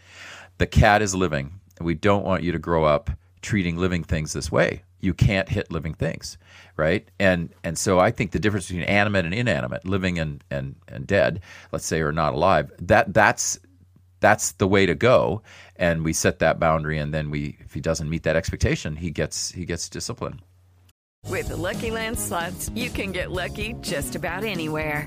The 0.58 0.66
cat 0.66 1.02
is 1.02 1.14
living. 1.14 1.60
And 1.78 1.86
we 1.86 1.94
don't 1.94 2.24
want 2.24 2.42
you 2.42 2.52
to 2.52 2.58
grow 2.58 2.84
up 2.84 3.10
treating 3.40 3.76
living 3.76 4.04
things 4.04 4.32
this 4.32 4.52
way 4.52 4.82
you 5.02 5.12
can't 5.12 5.48
hit 5.48 5.70
living 5.70 5.94
things 5.94 6.38
right? 6.78 7.10
And 7.20 7.50
and 7.62 7.76
so 7.76 7.98
i 7.98 8.10
think 8.10 8.30
the 8.30 8.38
difference 8.38 8.68
between 8.68 8.84
animate 8.84 9.26
and 9.26 9.34
inanimate 9.34 9.84
living 9.84 10.18
and 10.18 10.42
and 10.50 10.76
and 10.88 11.06
dead 11.06 11.40
let's 11.70 11.84
say 11.84 12.00
or 12.00 12.12
not 12.12 12.32
alive 12.32 12.72
that 12.78 13.12
that's 13.12 13.58
that's 14.22 14.52
the 14.52 14.66
way 14.66 14.86
to 14.86 14.94
go. 14.94 15.42
And 15.76 16.04
we 16.04 16.14
set 16.14 16.38
that 16.38 16.58
boundary 16.58 16.96
and 16.96 17.12
then 17.12 17.30
we 17.30 17.58
if 17.60 17.74
he 17.74 17.80
doesn't 17.80 18.08
meet 18.08 18.22
that 18.22 18.36
expectation 18.36 18.96
he 18.96 19.10
gets 19.10 19.50
he 19.50 19.66
gets 19.66 19.90
disciplined. 19.90 20.40
With 21.28 21.50
Lucky 21.50 21.90
Land 21.90 22.18
slots, 22.18 22.70
you 22.74 22.88
can 22.88 23.12
get 23.12 23.30
lucky 23.30 23.74
just 23.80 24.16
about 24.16 24.44
anywhere. 24.44 25.06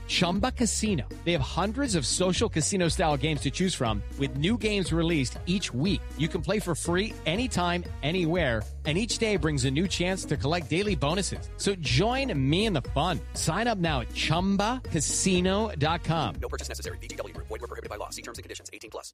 Chumba 0.11 0.51
Casino. 0.51 1.07
They 1.25 1.31
have 1.33 1.41
hundreds 1.41 1.95
of 1.95 2.05
social 2.05 2.49
casino 2.49 2.89
style 2.89 3.17
games 3.17 3.41
to 3.41 3.51
choose 3.51 3.75
from, 3.75 4.01
with 4.19 4.37
new 4.37 4.57
games 4.57 4.91
released 4.91 5.37
each 5.45 5.73
week. 5.73 6.01
You 6.17 6.27
can 6.27 6.41
play 6.41 6.59
for 6.59 6.75
free 6.75 7.13
anytime, 7.25 7.83
anywhere 8.03 8.63
and 8.85 8.97
each 8.97 9.17
day 9.19 9.35
brings 9.37 9.65
a 9.65 9.71
new 9.71 9.87
chance 9.87 10.25
to 10.25 10.35
collect 10.37 10.69
daily 10.69 10.95
bonuses. 10.95 11.49
So 11.57 11.75
join 11.75 12.33
me 12.49 12.65
in 12.65 12.73
the 12.73 12.81
fun. 12.81 13.19
Sign 13.33 13.67
up 13.67 13.77
now 13.77 14.01
at 14.01 14.09
ChumbaCasino.com. 14.09 16.35
No 16.41 16.49
purchase 16.49 16.67
necessary. 16.67 16.97
VGW 16.97 17.35
Group. 17.35 17.47
Void 17.47 17.61
were 17.61 17.67
prohibited 17.67 17.91
by 17.91 17.97
law. 17.97 18.09
See 18.09 18.23
terms 18.23 18.39
and 18.39 18.43
conditions. 18.43 18.71
18 18.73 18.89
plus. 18.89 19.13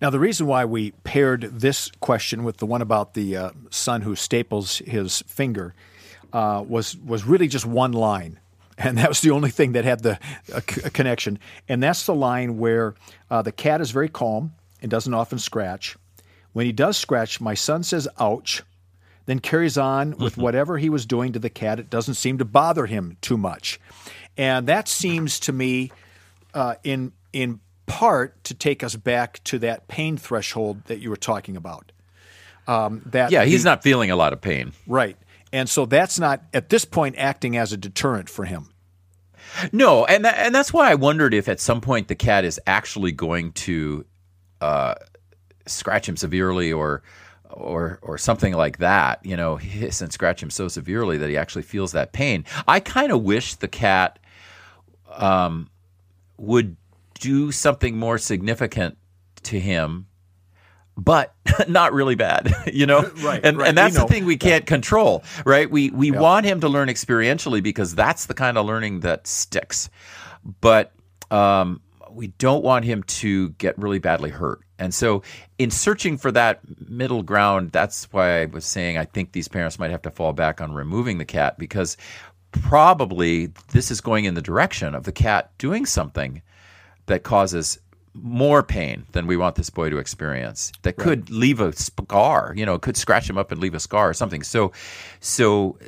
Now, 0.00 0.10
the 0.10 0.20
reason 0.20 0.46
why 0.46 0.64
we 0.64 0.92
paired 1.04 1.42
this 1.42 1.90
question 2.00 2.42
with 2.44 2.56
the 2.56 2.64
one 2.64 2.80
about 2.80 3.12
the 3.14 3.36
uh, 3.36 3.50
son 3.70 4.00
who 4.02 4.16
staples 4.16 4.78
his 4.78 5.22
finger 5.26 5.74
uh, 6.32 6.64
was 6.66 6.96
was 6.96 7.24
really 7.24 7.48
just 7.48 7.66
one 7.66 7.92
line, 7.92 8.39
and 8.80 8.98
that 8.98 9.08
was 9.08 9.20
the 9.20 9.30
only 9.30 9.50
thing 9.50 9.72
that 9.72 9.84
had 9.84 10.02
the 10.02 10.18
a, 10.52 10.56
a 10.58 10.90
connection. 10.90 11.38
And 11.68 11.80
that's 11.82 12.04
the 12.06 12.14
line 12.14 12.58
where 12.58 12.94
uh, 13.30 13.42
the 13.42 13.52
cat 13.52 13.80
is 13.80 13.92
very 13.92 14.08
calm 14.08 14.54
and 14.82 14.90
doesn't 14.90 15.14
often 15.14 15.38
scratch. 15.38 15.96
When 16.52 16.66
he 16.66 16.72
does 16.72 16.96
scratch, 16.96 17.40
my 17.40 17.54
son 17.54 17.82
says, 17.84 18.08
"Ouch." 18.18 18.62
Then 19.26 19.38
carries 19.38 19.78
on 19.78 20.16
with 20.16 20.36
whatever 20.36 20.78
he 20.78 20.88
was 20.90 21.06
doing 21.06 21.32
to 21.34 21.38
the 21.38 21.50
cat. 21.50 21.78
It 21.78 21.88
doesn't 21.88 22.14
seem 22.14 22.38
to 22.38 22.44
bother 22.44 22.86
him 22.86 23.16
too 23.20 23.36
much, 23.36 23.78
and 24.36 24.66
that 24.66 24.88
seems 24.88 25.38
to 25.40 25.52
me, 25.52 25.92
uh, 26.54 26.74
in 26.82 27.12
in 27.32 27.60
part, 27.86 28.42
to 28.44 28.54
take 28.54 28.82
us 28.82 28.96
back 28.96 29.44
to 29.44 29.58
that 29.60 29.86
pain 29.86 30.16
threshold 30.16 30.82
that 30.86 30.98
you 30.98 31.10
were 31.10 31.16
talking 31.16 31.56
about. 31.56 31.92
Um, 32.66 33.02
that 33.06 33.30
Yeah, 33.30 33.44
he's 33.44 33.62
the- 33.62 33.70
not 33.70 33.82
feeling 33.84 34.10
a 34.10 34.16
lot 34.16 34.32
of 34.32 34.40
pain. 34.40 34.72
right, 34.86 35.16
and 35.52 35.68
so 35.68 35.86
that's 35.86 36.18
not 36.18 36.42
at 36.52 36.68
this 36.68 36.84
point 36.84 37.14
acting 37.16 37.56
as 37.56 37.72
a 37.72 37.76
deterrent 37.76 38.28
for 38.28 38.46
him. 38.46 38.69
No, 39.72 40.04
and 40.04 40.24
that, 40.24 40.38
and 40.38 40.54
that's 40.54 40.72
why 40.72 40.90
I 40.90 40.94
wondered 40.94 41.34
if 41.34 41.48
at 41.48 41.60
some 41.60 41.80
point 41.80 42.08
the 42.08 42.14
cat 42.14 42.44
is 42.44 42.60
actually 42.66 43.12
going 43.12 43.52
to 43.52 44.04
uh, 44.60 44.94
scratch 45.66 46.08
him 46.08 46.16
severely 46.16 46.72
or 46.72 47.02
or 47.50 47.98
or 48.02 48.18
something 48.18 48.54
like 48.54 48.78
that. 48.78 49.24
You 49.24 49.36
know, 49.36 49.56
hiss 49.56 50.00
and 50.02 50.12
scratch 50.12 50.42
him 50.42 50.50
so 50.50 50.68
severely 50.68 51.18
that 51.18 51.28
he 51.28 51.36
actually 51.36 51.62
feels 51.62 51.92
that 51.92 52.12
pain. 52.12 52.44
I 52.66 52.80
kind 52.80 53.12
of 53.12 53.22
wish 53.22 53.54
the 53.54 53.68
cat 53.68 54.18
um, 55.10 55.68
would 56.36 56.76
do 57.14 57.52
something 57.52 57.96
more 57.96 58.18
significant 58.18 58.96
to 59.44 59.60
him. 59.60 60.06
But 61.02 61.34
not 61.68 61.94
really 61.94 62.14
bad, 62.14 62.52
you 62.72 62.86
know. 62.86 63.00
Right, 63.20 63.44
and 63.44 63.58
right. 63.58 63.68
and 63.68 63.76
that's 63.76 63.96
the 63.96 64.06
thing 64.06 64.24
we 64.24 64.36
can't 64.36 64.66
control, 64.66 65.24
right? 65.44 65.70
We 65.70 65.90
we 65.90 66.10
want 66.10 66.46
him 66.46 66.60
to 66.60 66.68
learn 66.68 66.88
experientially 66.88 67.62
because 67.62 67.94
that's 67.94 68.26
the 68.26 68.34
kind 68.34 68.56
of 68.56 68.66
learning 68.66 69.00
that 69.00 69.26
sticks. 69.26 69.90
But 70.60 70.92
um, 71.30 71.80
we 72.10 72.28
don't 72.28 72.64
want 72.64 72.84
him 72.84 73.02
to 73.02 73.50
get 73.50 73.78
really 73.78 73.98
badly 73.98 74.30
hurt. 74.30 74.60
And 74.78 74.94
so, 74.94 75.22
in 75.58 75.70
searching 75.70 76.16
for 76.16 76.32
that 76.32 76.60
middle 76.88 77.22
ground, 77.22 77.72
that's 77.72 78.04
why 78.12 78.42
I 78.42 78.46
was 78.46 78.64
saying 78.64 78.96
I 78.96 79.04
think 79.04 79.32
these 79.32 79.48
parents 79.48 79.78
might 79.78 79.90
have 79.90 80.02
to 80.02 80.10
fall 80.10 80.32
back 80.32 80.60
on 80.60 80.72
removing 80.72 81.18
the 81.18 81.24
cat 81.24 81.58
because 81.58 81.96
probably 82.52 83.46
this 83.72 83.90
is 83.90 84.00
going 84.00 84.24
in 84.24 84.34
the 84.34 84.42
direction 84.42 84.94
of 84.94 85.04
the 85.04 85.12
cat 85.12 85.50
doing 85.58 85.86
something 85.86 86.42
that 87.06 87.22
causes 87.22 87.78
more 88.14 88.62
pain 88.62 89.06
than 89.12 89.26
we 89.26 89.36
want 89.36 89.54
this 89.54 89.70
boy 89.70 89.88
to 89.88 89.98
experience 89.98 90.72
that 90.82 90.96
could 90.96 91.30
leave 91.30 91.60
a 91.60 91.72
scar 91.72 92.52
you 92.56 92.66
know 92.66 92.76
could 92.78 92.96
scratch 92.96 93.30
him 93.30 93.38
up 93.38 93.52
and 93.52 93.60
leave 93.60 93.74
a 93.74 93.78
scar 93.78 94.10
or 94.10 94.14
something 94.14 94.42
so 94.42 94.72
so 95.20 95.78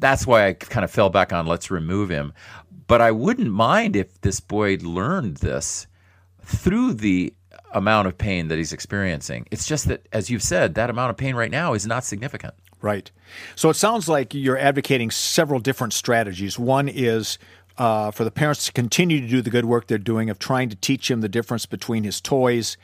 that's 0.00 0.26
why 0.26 0.48
I 0.48 0.54
kind 0.54 0.84
of 0.84 0.90
fell 0.90 1.10
back 1.10 1.32
on 1.32 1.46
let's 1.46 1.70
remove 1.70 2.08
him. 2.08 2.32
But 2.86 3.00
I 3.00 3.12
wouldn't 3.12 3.52
mind 3.52 3.94
if 3.94 4.20
this 4.22 4.40
boy 4.40 4.78
learned 4.80 5.36
this 5.36 5.86
through 6.42 6.94
the 6.94 7.32
amount 7.72 8.08
of 8.08 8.18
pain 8.18 8.48
that 8.48 8.58
he's 8.58 8.72
experiencing. 8.72 9.46
It's 9.52 9.66
just 9.66 9.86
that, 9.86 10.08
as 10.12 10.28
you've 10.28 10.42
said, 10.42 10.74
that 10.74 10.90
amount 10.90 11.10
of 11.10 11.16
pain 11.16 11.36
right 11.36 11.50
now 11.50 11.74
is 11.74 11.86
not 11.86 12.04
significant. 12.04 12.54
Right. 12.82 13.10
So 13.54 13.68
it 13.68 13.74
sounds 13.74 14.08
like 14.08 14.34
you're 14.34 14.58
advocating 14.58 15.10
several 15.10 15.60
different 15.60 15.92
strategies. 15.92 16.58
One 16.58 16.88
is 16.88 17.38
uh, 17.80 18.10
for 18.10 18.24
the 18.24 18.30
parents 18.30 18.66
to 18.66 18.72
continue 18.72 19.22
to 19.22 19.26
do 19.26 19.40
the 19.40 19.48
good 19.48 19.64
work 19.64 19.86
they're 19.86 19.96
doing 19.96 20.28
of 20.28 20.38
trying 20.38 20.68
to 20.68 20.76
teach 20.76 21.10
him 21.10 21.22
the 21.22 21.30
difference 21.30 21.64
between 21.64 22.04
his 22.04 22.20
toys 22.20 22.76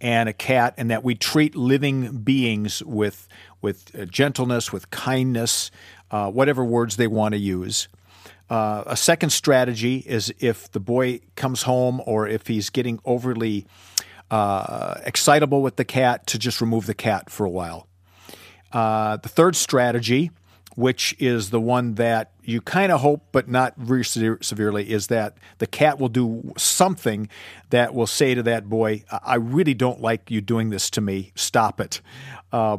and 0.00 0.28
a 0.28 0.32
cat, 0.32 0.72
and 0.76 0.88
that 0.92 1.02
we 1.02 1.16
treat 1.16 1.56
living 1.56 2.18
beings 2.18 2.80
with 2.84 3.26
with 3.60 3.90
uh, 3.98 4.04
gentleness, 4.04 4.72
with 4.72 4.90
kindness, 4.90 5.72
uh, 6.12 6.30
whatever 6.30 6.64
words 6.64 6.96
they 6.96 7.08
want 7.08 7.32
to 7.32 7.38
use. 7.38 7.88
Uh, 8.48 8.84
a 8.86 8.96
second 8.96 9.30
strategy 9.30 10.04
is 10.06 10.32
if 10.38 10.70
the 10.70 10.78
boy 10.78 11.18
comes 11.34 11.62
home 11.62 12.00
or 12.06 12.28
if 12.28 12.46
he's 12.46 12.70
getting 12.70 13.00
overly 13.04 13.66
uh, 14.30 15.00
excitable 15.04 15.62
with 15.62 15.74
the 15.74 15.84
cat, 15.84 16.28
to 16.28 16.38
just 16.38 16.60
remove 16.60 16.86
the 16.86 16.94
cat 16.94 17.28
for 17.28 17.44
a 17.44 17.50
while. 17.50 17.88
Uh, 18.72 19.16
the 19.16 19.28
third 19.28 19.56
strategy, 19.56 20.30
which 20.74 21.14
is 21.18 21.50
the 21.50 21.60
one 21.60 21.94
that 21.94 22.32
you 22.42 22.60
kind 22.60 22.92
of 22.92 23.00
hope 23.00 23.22
but 23.32 23.48
not 23.48 23.76
very 23.76 24.04
severely, 24.04 24.90
is 24.90 25.06
that 25.08 25.36
the 25.58 25.66
cat 25.66 25.98
will 25.98 26.08
do 26.08 26.52
something 26.56 27.28
that 27.70 27.94
will 27.94 28.06
say 28.06 28.34
to 28.34 28.42
that 28.42 28.68
boy, 28.68 29.04
I 29.10 29.36
really 29.36 29.74
don't 29.74 30.00
like 30.00 30.30
you 30.30 30.40
doing 30.40 30.70
this 30.70 30.90
to 30.90 31.00
me. 31.00 31.32
Stop 31.34 31.80
it. 31.80 32.00
Uh, 32.52 32.78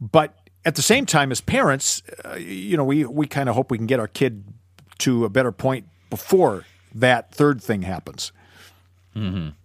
but 0.00 0.38
at 0.64 0.74
the 0.74 0.82
same 0.82 1.06
time, 1.06 1.30
as 1.30 1.40
parents, 1.40 2.02
uh, 2.24 2.34
you 2.34 2.76
know, 2.76 2.84
we, 2.84 3.04
we 3.04 3.26
kind 3.26 3.48
of 3.48 3.54
hope 3.54 3.70
we 3.70 3.78
can 3.78 3.86
get 3.86 4.00
our 4.00 4.08
kid 4.08 4.44
to 4.98 5.24
a 5.24 5.28
better 5.28 5.52
point 5.52 5.86
before 6.10 6.64
that 6.94 7.34
third 7.34 7.62
thing 7.62 7.82
happens. 7.82 8.32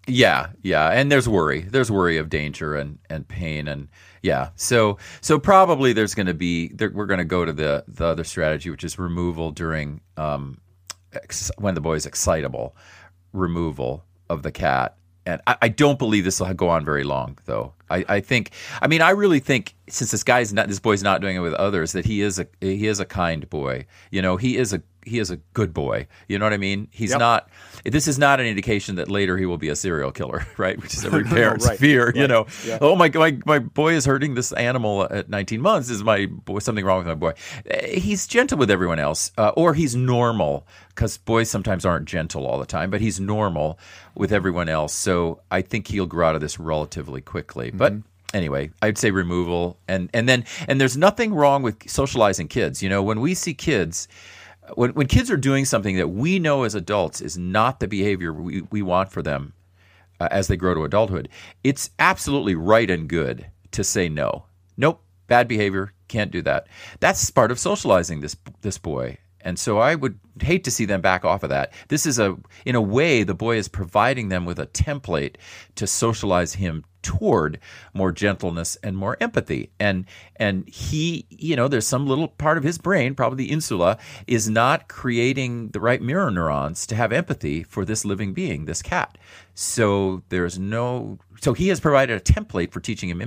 Yeah, 0.07 0.47
yeah, 0.61 0.89
and 0.89 1.11
there's 1.11 1.27
worry. 1.27 1.61
There's 1.61 1.91
worry 1.91 2.17
of 2.17 2.29
danger 2.29 2.75
and 2.75 2.99
and 3.09 3.27
pain 3.27 3.67
and 3.67 3.87
yeah. 4.21 4.49
So 4.55 4.97
so 5.21 5.39
probably 5.39 5.93
there's 5.93 6.15
going 6.15 6.27
to 6.27 6.33
be 6.33 6.69
there, 6.69 6.91
we're 6.91 7.05
going 7.05 7.19
to 7.19 7.25
go 7.25 7.45
to 7.45 7.53
the 7.53 7.83
the 7.87 8.05
other 8.05 8.23
strategy, 8.23 8.69
which 8.69 8.83
is 8.83 8.99
removal 8.99 9.51
during 9.51 10.01
um 10.17 10.59
ex, 11.13 11.51
when 11.57 11.75
the 11.75 11.81
boy 11.81 11.95
is 11.95 12.05
excitable, 12.05 12.75
removal 13.33 14.03
of 14.29 14.43
the 14.43 14.51
cat. 14.51 14.95
And 15.25 15.41
I, 15.45 15.57
I 15.63 15.67
don't 15.67 15.99
believe 15.99 16.23
this 16.23 16.39
will 16.39 16.53
go 16.53 16.69
on 16.69 16.83
very 16.85 17.03
long, 17.03 17.37
though. 17.45 17.73
I, 17.89 18.05
I 18.07 18.19
think, 18.19 18.51
I 18.81 18.87
mean, 18.87 19.01
I 19.01 19.11
really 19.11 19.39
think 19.39 19.75
since 19.87 20.11
this 20.11 20.23
guy's 20.23 20.53
not, 20.53 20.67
this 20.67 20.79
boy's 20.79 21.03
not 21.03 21.21
doing 21.21 21.35
it 21.35 21.39
with 21.39 21.53
others, 21.53 21.91
that 21.91 22.05
he 22.05 22.21
is 22.21 22.39
a 22.39 22.47
he 22.61 22.87
is 22.87 22.99
a 22.99 23.05
kind 23.05 23.49
boy. 23.49 23.85
You 24.11 24.21
know, 24.21 24.37
he 24.37 24.57
is 24.57 24.73
a 24.73 24.81
he 25.09 25.19
is 25.19 25.29
a 25.31 25.37
good 25.53 25.73
boy. 25.73 26.07
You 26.27 26.39
know 26.39 26.45
what 26.45 26.53
I 26.53 26.57
mean? 26.57 26.87
He's 26.91 27.09
Yep. 27.11 27.19
not. 27.19 27.49
This 27.83 28.07
is 28.07 28.17
not 28.19 28.39
an 28.39 28.45
indication 28.45 28.95
that 28.95 29.09
later 29.09 29.37
he 29.37 29.45
will 29.45 29.57
be 29.57 29.69
a 29.69 29.75
serial 29.75 30.11
killer, 30.11 30.45
right? 30.57 30.79
Which 30.81 30.93
is 30.93 31.03
every 31.05 31.23
parent's 31.35 31.65
right, 31.67 31.77
fear. 31.79 32.11
You 32.15 32.27
know, 32.27 32.45
yeah. 32.65 32.77
oh 32.81 32.95
my, 32.95 33.09
my 33.09 33.37
my 33.45 33.59
boy 33.59 33.93
is 33.93 34.05
hurting 34.05 34.35
this 34.35 34.51
animal 34.53 35.07
at 35.09 35.29
19 35.29 35.61
months. 35.61 35.89
Is 35.89 36.03
my 36.03 36.25
boy 36.27 36.59
something 36.59 36.85
wrong 36.85 36.99
with 36.99 37.07
my 37.07 37.15
boy? 37.15 37.33
Eh, 37.65 37.99
He's 37.99 38.27
gentle 38.27 38.57
with 38.57 38.69
everyone 38.71 38.99
else, 38.99 39.31
uh, 39.37 39.49
or 39.55 39.73
he's 39.73 39.95
normal 39.95 40.65
because 40.89 41.17
boys 41.17 41.49
sometimes 41.49 41.85
aren't 41.85 42.05
gentle 42.05 42.45
all 42.45 42.59
the 42.59 42.65
time, 42.65 42.89
but 42.91 43.01
he's 43.01 43.19
normal 43.19 43.79
with 44.15 44.31
everyone 44.33 44.69
else. 44.69 44.93
So 44.93 45.39
I 45.49 45.61
think 45.61 45.87
he'll 45.87 46.05
grow 46.05 46.27
out 46.29 46.35
of 46.35 46.41
this 46.41 46.59
relatively 46.59 47.21
quickly. 47.21 47.71
But 47.71 47.93
anyway, 48.33 48.71
I'd 48.81 48.97
say 48.97 49.11
removal, 49.11 49.77
and 49.87 50.09
and 50.13 50.27
then 50.27 50.43
and 50.67 50.79
there's 50.81 50.97
nothing 50.97 51.33
wrong 51.33 51.63
with 51.63 51.89
socializing 51.89 52.49
kids. 52.49 52.83
You 52.83 52.89
know, 52.89 53.01
when 53.01 53.21
we 53.21 53.33
see 53.33 53.53
kids 53.53 54.07
when, 54.75 54.91
when 54.91 55.07
kids 55.07 55.31
are 55.31 55.37
doing 55.37 55.65
something 55.65 55.97
that 55.97 56.09
we 56.09 56.39
know 56.39 56.63
as 56.63 56.75
adults 56.75 57.21
is 57.21 57.37
not 57.37 57.79
the 57.79 57.87
behavior 57.87 58.33
we, 58.33 58.61
we 58.63 58.81
want 58.81 59.11
for 59.11 59.21
them 59.21 59.53
uh, 60.19 60.27
as 60.31 60.47
they 60.47 60.57
grow 60.57 60.73
to 60.73 60.83
adulthood, 60.83 61.29
it's 61.63 61.91
absolutely 61.99 62.55
right 62.55 62.89
and 62.89 63.07
good 63.07 63.49
to 63.71 63.83
say 63.83 64.09
no. 64.09 64.45
Nope, 64.77 65.01
bad 65.27 65.47
behavior, 65.47 65.93
can't 66.07 66.31
do 66.31 66.41
that. 66.41 66.67
That's 66.99 67.29
part 67.29 67.51
of 67.51 67.59
socializing 67.59 68.21
this 68.21 68.35
this 68.61 68.77
boy. 68.77 69.17
And 69.41 69.57
so 69.57 69.77
I 69.77 69.95
would 69.95 70.19
hate 70.41 70.65
to 70.65 70.71
see 70.71 70.83
them 70.85 70.99
back 70.99 71.23
off 71.23 71.43
of 71.43 71.49
that. 71.49 71.71
This 71.87 72.05
is 72.05 72.19
a 72.19 72.37
in 72.65 72.75
a 72.75 72.81
way 72.81 73.23
the 73.23 73.33
boy 73.33 73.57
is 73.57 73.67
providing 73.67 74.29
them 74.29 74.45
with 74.45 74.59
a 74.59 74.67
template 74.67 75.35
to 75.75 75.87
socialize 75.87 76.55
him 76.55 76.83
toward 77.01 77.59
more 77.93 78.11
gentleness 78.11 78.77
and 78.83 78.97
more 78.97 79.17
empathy. 79.19 79.71
And 79.79 80.05
and 80.35 80.67
he, 80.67 81.25
you 81.29 81.55
know, 81.55 81.67
there's 81.67 81.87
some 81.87 82.07
little 82.07 82.27
part 82.27 82.57
of 82.57 82.63
his 82.63 82.77
brain, 82.77 83.15
probably 83.15 83.45
the 83.45 83.51
insula, 83.51 83.97
is 84.27 84.49
not 84.49 84.87
creating 84.87 85.69
the 85.69 85.79
right 85.79 86.01
mirror 86.01 86.31
neurons 86.31 86.85
to 86.87 86.95
have 86.95 87.11
empathy 87.11 87.63
for 87.63 87.85
this 87.85 88.05
living 88.05 88.33
being, 88.33 88.65
this 88.65 88.81
cat. 88.81 89.17
So 89.53 90.23
there's 90.29 90.57
no 90.59 91.19
so 91.41 91.53
he 91.53 91.69
has 91.69 91.79
provided 91.79 92.17
a 92.17 92.33
template 92.33 92.71
for 92.71 92.79
teaching 92.79 93.09
him 93.09 93.21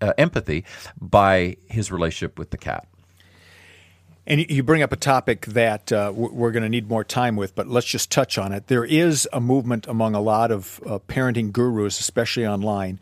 uh, 0.00 0.12
empathy 0.18 0.64
by 1.00 1.56
his 1.68 1.90
relationship 1.90 2.38
with 2.38 2.50
the 2.50 2.58
cat. 2.58 2.86
And 4.26 4.40
you- 4.50 4.62
bring 4.62 4.82
up 4.82 4.92
a 4.92 4.96
topic 4.96 5.46
that 5.46 5.92
uh, 5.92 6.12
we're 6.14 6.50
going 6.50 6.64
to 6.64 6.68
need 6.68 6.88
more 6.88 7.04
time 7.04 7.36
with, 7.36 7.54
but 7.54 7.68
let's 7.68 7.86
just 7.86 8.10
touch 8.10 8.38
on 8.38 8.52
it. 8.52 8.66
There 8.66 8.84
is 8.84 9.28
a 9.32 9.40
movement 9.40 9.86
among 9.86 10.14
a 10.14 10.20
lot 10.20 10.50
of 10.50 10.80
uh, 10.84 10.98
parenting 11.06 11.52
gurus, 11.52 12.00
especially 12.00 12.46
online, 12.46 12.98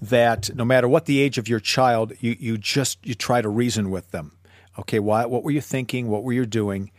that 0.00 0.54
no 0.54 0.64
matter 0.64 0.88
what 0.88 1.04
the 1.04 1.20
age 1.20 1.36
of 1.36 1.48
your 1.48 1.60
child, 1.60 2.14
you, 2.20 2.36
you 2.38 2.56
just 2.56 2.98
you 3.06 3.14
try 3.14 3.42
to 3.42 3.48
reason 3.48 3.90
with 3.90 4.10
them. 4.10 4.32
Okay, 4.78 4.98
why, 4.98 5.26
what 5.26 5.44
were 5.44 5.50
you 5.50 5.60
thinking? 5.60 6.08
What 6.08 6.24
were 6.24 6.32
you 6.32 6.46
doing? 6.46 6.90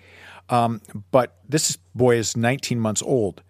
Um, 0.49 0.82
but 1.12 1.38
this 1.49 1.78
boy 1.95 2.17
is 2.17 2.38
19 2.38 2.80
months 2.80 3.01
old, 3.01 3.41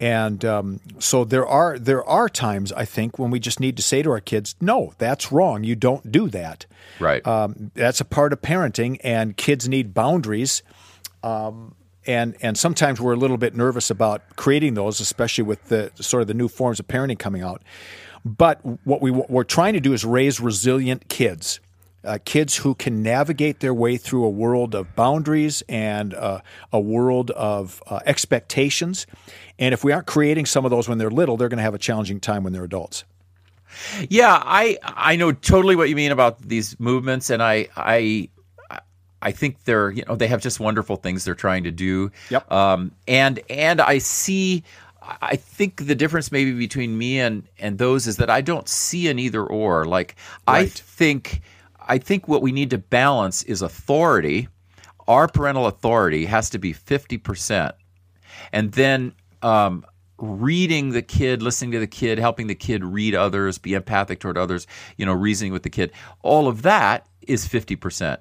And 0.00 0.44
um, 0.44 0.80
so 0.98 1.24
there 1.24 1.46
are 1.46 1.78
there 1.78 2.04
are 2.04 2.28
times 2.28 2.72
I 2.72 2.84
think 2.84 3.18
when 3.18 3.30
we 3.30 3.38
just 3.38 3.60
need 3.60 3.76
to 3.76 3.82
say 3.82 4.02
to 4.02 4.10
our 4.10 4.20
kids, 4.20 4.56
"No, 4.60 4.92
that's 4.98 5.30
wrong. 5.30 5.62
You 5.64 5.76
don't 5.76 6.10
do 6.10 6.28
that." 6.30 6.66
Right. 6.98 7.24
Um, 7.26 7.70
that's 7.74 8.00
a 8.00 8.04
part 8.04 8.32
of 8.32 8.42
parenting, 8.42 8.98
and 9.04 9.36
kids 9.36 9.68
need 9.68 9.94
boundaries. 9.94 10.62
Um, 11.22 11.74
and 12.06 12.36
and 12.42 12.58
sometimes 12.58 13.00
we're 13.00 13.12
a 13.12 13.16
little 13.16 13.38
bit 13.38 13.54
nervous 13.54 13.90
about 13.90 14.22
creating 14.36 14.74
those, 14.74 15.00
especially 15.00 15.44
with 15.44 15.68
the 15.68 15.92
sort 15.94 16.22
of 16.22 16.26
the 16.26 16.34
new 16.34 16.48
forms 16.48 16.80
of 16.80 16.86
parenting 16.86 17.18
coming 17.18 17.42
out. 17.42 17.62
But 18.24 18.60
what 18.84 19.00
we 19.00 19.10
what 19.10 19.30
we're 19.30 19.44
trying 19.44 19.74
to 19.74 19.80
do 19.80 19.92
is 19.92 20.04
raise 20.04 20.40
resilient 20.40 21.08
kids. 21.08 21.60
Uh, 22.04 22.18
kids 22.24 22.56
who 22.56 22.74
can 22.74 23.02
navigate 23.02 23.60
their 23.60 23.74
way 23.74 23.96
through 23.96 24.24
a 24.24 24.30
world 24.30 24.74
of 24.74 24.94
boundaries 24.94 25.62
and 25.68 26.14
uh, 26.14 26.40
a 26.72 26.80
world 26.80 27.30
of 27.30 27.82
uh, 27.86 28.00
expectations. 28.06 29.06
And 29.58 29.72
if 29.72 29.84
we 29.84 29.92
aren't 29.92 30.06
creating 30.06 30.46
some 30.46 30.64
of 30.64 30.70
those 30.70 30.88
when 30.88 30.98
they're 30.98 31.10
little, 31.10 31.36
they're 31.36 31.48
going 31.48 31.58
to 31.58 31.64
have 31.64 31.74
a 31.74 31.78
challenging 31.78 32.20
time 32.20 32.44
when 32.44 32.52
they're 32.52 32.64
adults. 32.64 33.04
Yeah, 34.08 34.40
I 34.44 34.78
I 34.82 35.16
know 35.16 35.32
totally 35.32 35.76
what 35.76 35.88
you 35.88 35.96
mean 35.96 36.12
about 36.12 36.40
these 36.40 36.78
movements, 36.78 37.30
and 37.30 37.42
I 37.42 37.68
I 37.76 38.28
I 39.20 39.32
think 39.32 39.64
they're 39.64 39.90
you 39.90 40.04
know 40.06 40.14
they 40.14 40.28
have 40.28 40.42
just 40.42 40.60
wonderful 40.60 40.96
things 40.96 41.24
they're 41.24 41.34
trying 41.34 41.64
to 41.64 41.70
do. 41.70 42.12
Yep. 42.30 42.52
Um, 42.52 42.92
and 43.08 43.40
and 43.48 43.80
I 43.80 43.98
see. 43.98 44.62
I 45.20 45.36
think 45.36 45.86
the 45.86 45.94
difference 45.94 46.32
maybe 46.32 46.52
between 46.52 46.96
me 46.96 47.20
and 47.20 47.42
and 47.58 47.76
those 47.76 48.06
is 48.06 48.16
that 48.18 48.30
I 48.30 48.40
don't 48.40 48.68
see 48.68 49.08
an 49.08 49.18
either 49.18 49.44
or. 49.44 49.84
Like 49.84 50.16
I 50.46 50.66
think 50.66 51.42
I 51.86 51.98
think 51.98 52.28
what 52.28 52.42
we 52.42 52.52
need 52.52 52.70
to 52.70 52.78
balance 52.78 53.42
is 53.42 53.62
authority. 53.62 54.48
Our 55.06 55.28
parental 55.28 55.66
authority 55.66 56.24
has 56.26 56.50
to 56.50 56.58
be 56.58 56.72
fifty 56.72 57.18
percent, 57.18 57.74
and 58.52 58.72
then 58.72 59.12
um, 59.42 59.84
reading 60.18 60.90
the 60.90 61.02
kid, 61.02 61.42
listening 61.42 61.72
to 61.72 61.78
the 61.78 61.86
kid, 61.86 62.18
helping 62.18 62.46
the 62.46 62.54
kid 62.54 62.84
read 62.84 63.14
others, 63.14 63.58
be 63.58 63.74
empathic 63.74 64.20
toward 64.20 64.38
others, 64.38 64.66
you 64.96 65.04
know, 65.04 65.12
reasoning 65.12 65.52
with 65.52 65.62
the 65.62 65.70
kid. 65.70 65.92
All 66.22 66.48
of 66.48 66.62
that 66.62 67.06
is 67.22 67.46
50%. 67.46 68.18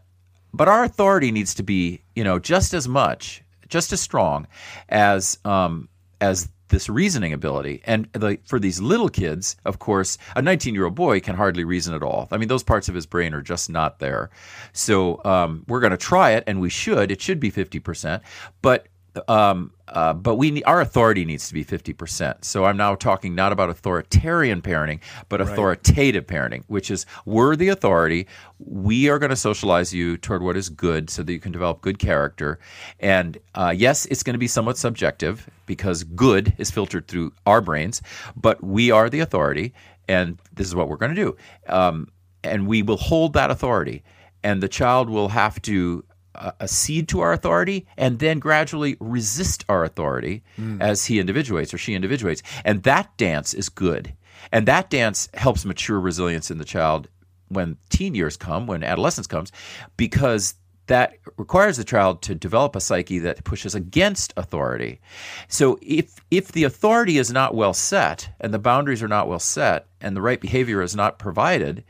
But 0.53 0.67
our 0.67 0.83
authority 0.83 1.31
needs 1.31 1.55
to 1.55 1.63
be, 1.63 2.01
you 2.15 2.23
know, 2.23 2.39
just 2.39 2.73
as 2.73 2.87
much, 2.87 3.43
just 3.69 3.91
as 3.91 4.01
strong 4.01 4.47
as 4.89 5.39
um, 5.45 5.89
as 6.21 6.49
this 6.73 6.89
reasoning 6.89 7.31
ability. 7.31 7.81
And 7.85 8.11
the, 8.13 8.39
for 8.45 8.59
these 8.59 8.81
little 8.81 9.07
kids, 9.07 9.55
of 9.63 9.79
course, 9.79 10.17
a 10.35 10.41
19 10.41 10.73
year 10.73 10.85
old 10.85 10.95
boy 10.95 11.19
can 11.19 11.35
hardly 11.35 11.63
reason 11.63 11.93
at 11.93 12.03
all. 12.03 12.27
I 12.31 12.37
mean, 12.37 12.49
those 12.49 12.63
parts 12.63 12.89
of 12.89 12.95
his 12.95 13.05
brain 13.05 13.33
are 13.33 13.41
just 13.41 13.69
not 13.69 13.99
there. 13.99 14.31
So 14.73 15.23
um, 15.23 15.63
we're 15.67 15.79
going 15.79 15.91
to 15.91 15.97
try 15.97 16.31
it, 16.31 16.43
and 16.47 16.59
we 16.59 16.69
should. 16.69 17.11
It 17.11 17.21
should 17.21 17.39
be 17.39 17.51
50%. 17.51 18.21
But 18.61 18.87
um, 19.27 19.71
uh, 19.87 20.13
but 20.13 20.35
we 20.35 20.63
our 20.63 20.81
authority 20.81 21.25
needs 21.25 21.47
to 21.47 21.53
be 21.53 21.63
50%. 21.63 22.43
So 22.43 22.65
I'm 22.65 22.77
now 22.77 22.95
talking 22.95 23.35
not 23.35 23.51
about 23.51 23.69
authoritarian 23.69 24.61
parenting, 24.61 24.99
but 25.29 25.39
authoritative 25.39 26.25
parenting, 26.25 26.63
which 26.67 26.89
is 26.89 27.05
we're 27.25 27.55
the 27.55 27.69
authority. 27.69 28.27
We 28.59 29.09
are 29.09 29.19
going 29.19 29.29
to 29.29 29.35
socialize 29.35 29.93
you 29.93 30.17
toward 30.17 30.41
what 30.41 30.57
is 30.57 30.69
good 30.69 31.09
so 31.09 31.21
that 31.21 31.31
you 31.31 31.39
can 31.39 31.51
develop 31.51 31.81
good 31.81 31.99
character. 31.99 32.59
And 32.99 33.37
uh, 33.53 33.73
yes, 33.75 34.05
it's 34.07 34.23
going 34.23 34.33
to 34.33 34.39
be 34.39 34.47
somewhat 34.47 34.77
subjective 34.77 35.49
because 35.65 36.03
good 36.03 36.53
is 36.57 36.71
filtered 36.71 37.07
through 37.07 37.33
our 37.45 37.61
brains, 37.61 38.01
but 38.35 38.63
we 38.63 38.89
are 38.89 39.09
the 39.09 39.19
authority, 39.19 39.73
and 40.07 40.39
this 40.53 40.67
is 40.67 40.75
what 40.75 40.89
we're 40.89 40.97
going 40.97 41.15
to 41.15 41.21
do. 41.21 41.37
Um, 41.67 42.07
and 42.43 42.67
we 42.67 42.81
will 42.81 42.97
hold 42.97 43.33
that 43.33 43.51
authority, 43.51 44.03
and 44.43 44.61
the 44.61 44.67
child 44.67 45.09
will 45.09 45.29
have 45.29 45.61
to 45.63 46.03
accede 46.35 47.07
to 47.09 47.19
our 47.19 47.33
authority 47.33 47.85
and 47.97 48.19
then 48.19 48.39
gradually 48.39 48.97
resist 48.99 49.65
our 49.69 49.83
authority 49.83 50.43
as 50.81 51.05
he 51.05 51.19
individuates 51.19 51.73
or 51.73 51.77
she 51.77 51.93
individuates. 51.93 52.41
And 52.65 52.83
that 52.83 53.15
dance 53.17 53.53
is 53.53 53.69
good. 53.69 54.13
And 54.51 54.67
that 54.67 54.89
dance 54.89 55.29
helps 55.33 55.65
mature 55.65 55.99
resilience 55.99 56.51
in 56.51 56.57
the 56.57 56.65
child 56.65 57.07
when 57.49 57.77
teen 57.89 58.15
years 58.15 58.35
come, 58.37 58.67
when 58.67 58.83
adolescence 58.83 59.27
comes, 59.27 59.51
because 59.95 60.55
that 60.87 61.13
requires 61.37 61.77
the 61.77 61.83
child 61.83 62.21
to 62.23 62.35
develop 62.35 62.75
a 62.75 62.81
psyche 62.81 63.19
that 63.19 63.43
pushes 63.45 63.73
against 63.73 64.33
authority. 64.35 64.99
So 65.47 65.79
if 65.81 66.19
if 66.29 66.51
the 66.51 66.65
authority 66.65 67.17
is 67.17 67.31
not 67.31 67.55
well 67.55 67.73
set 67.73 68.29
and 68.41 68.53
the 68.53 68.59
boundaries 68.59 69.01
are 69.01 69.07
not 69.07 69.27
well 69.27 69.39
set 69.39 69.87
and 70.01 70.15
the 70.15 70.21
right 70.21 70.41
behavior 70.41 70.81
is 70.81 70.95
not 70.95 71.19
provided, 71.19 71.83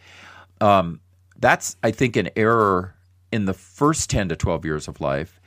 um, 0.62 1.00
that's 1.40 1.76
I 1.82 1.92
think 1.92 2.16
an 2.16 2.30
error 2.36 2.93
in 3.34 3.46
the 3.46 3.54
first 3.54 4.12
10 4.12 4.30
to 4.30 4.36
12 4.36 4.63
years 4.63 4.88
of 4.88 5.02
life 5.02 5.41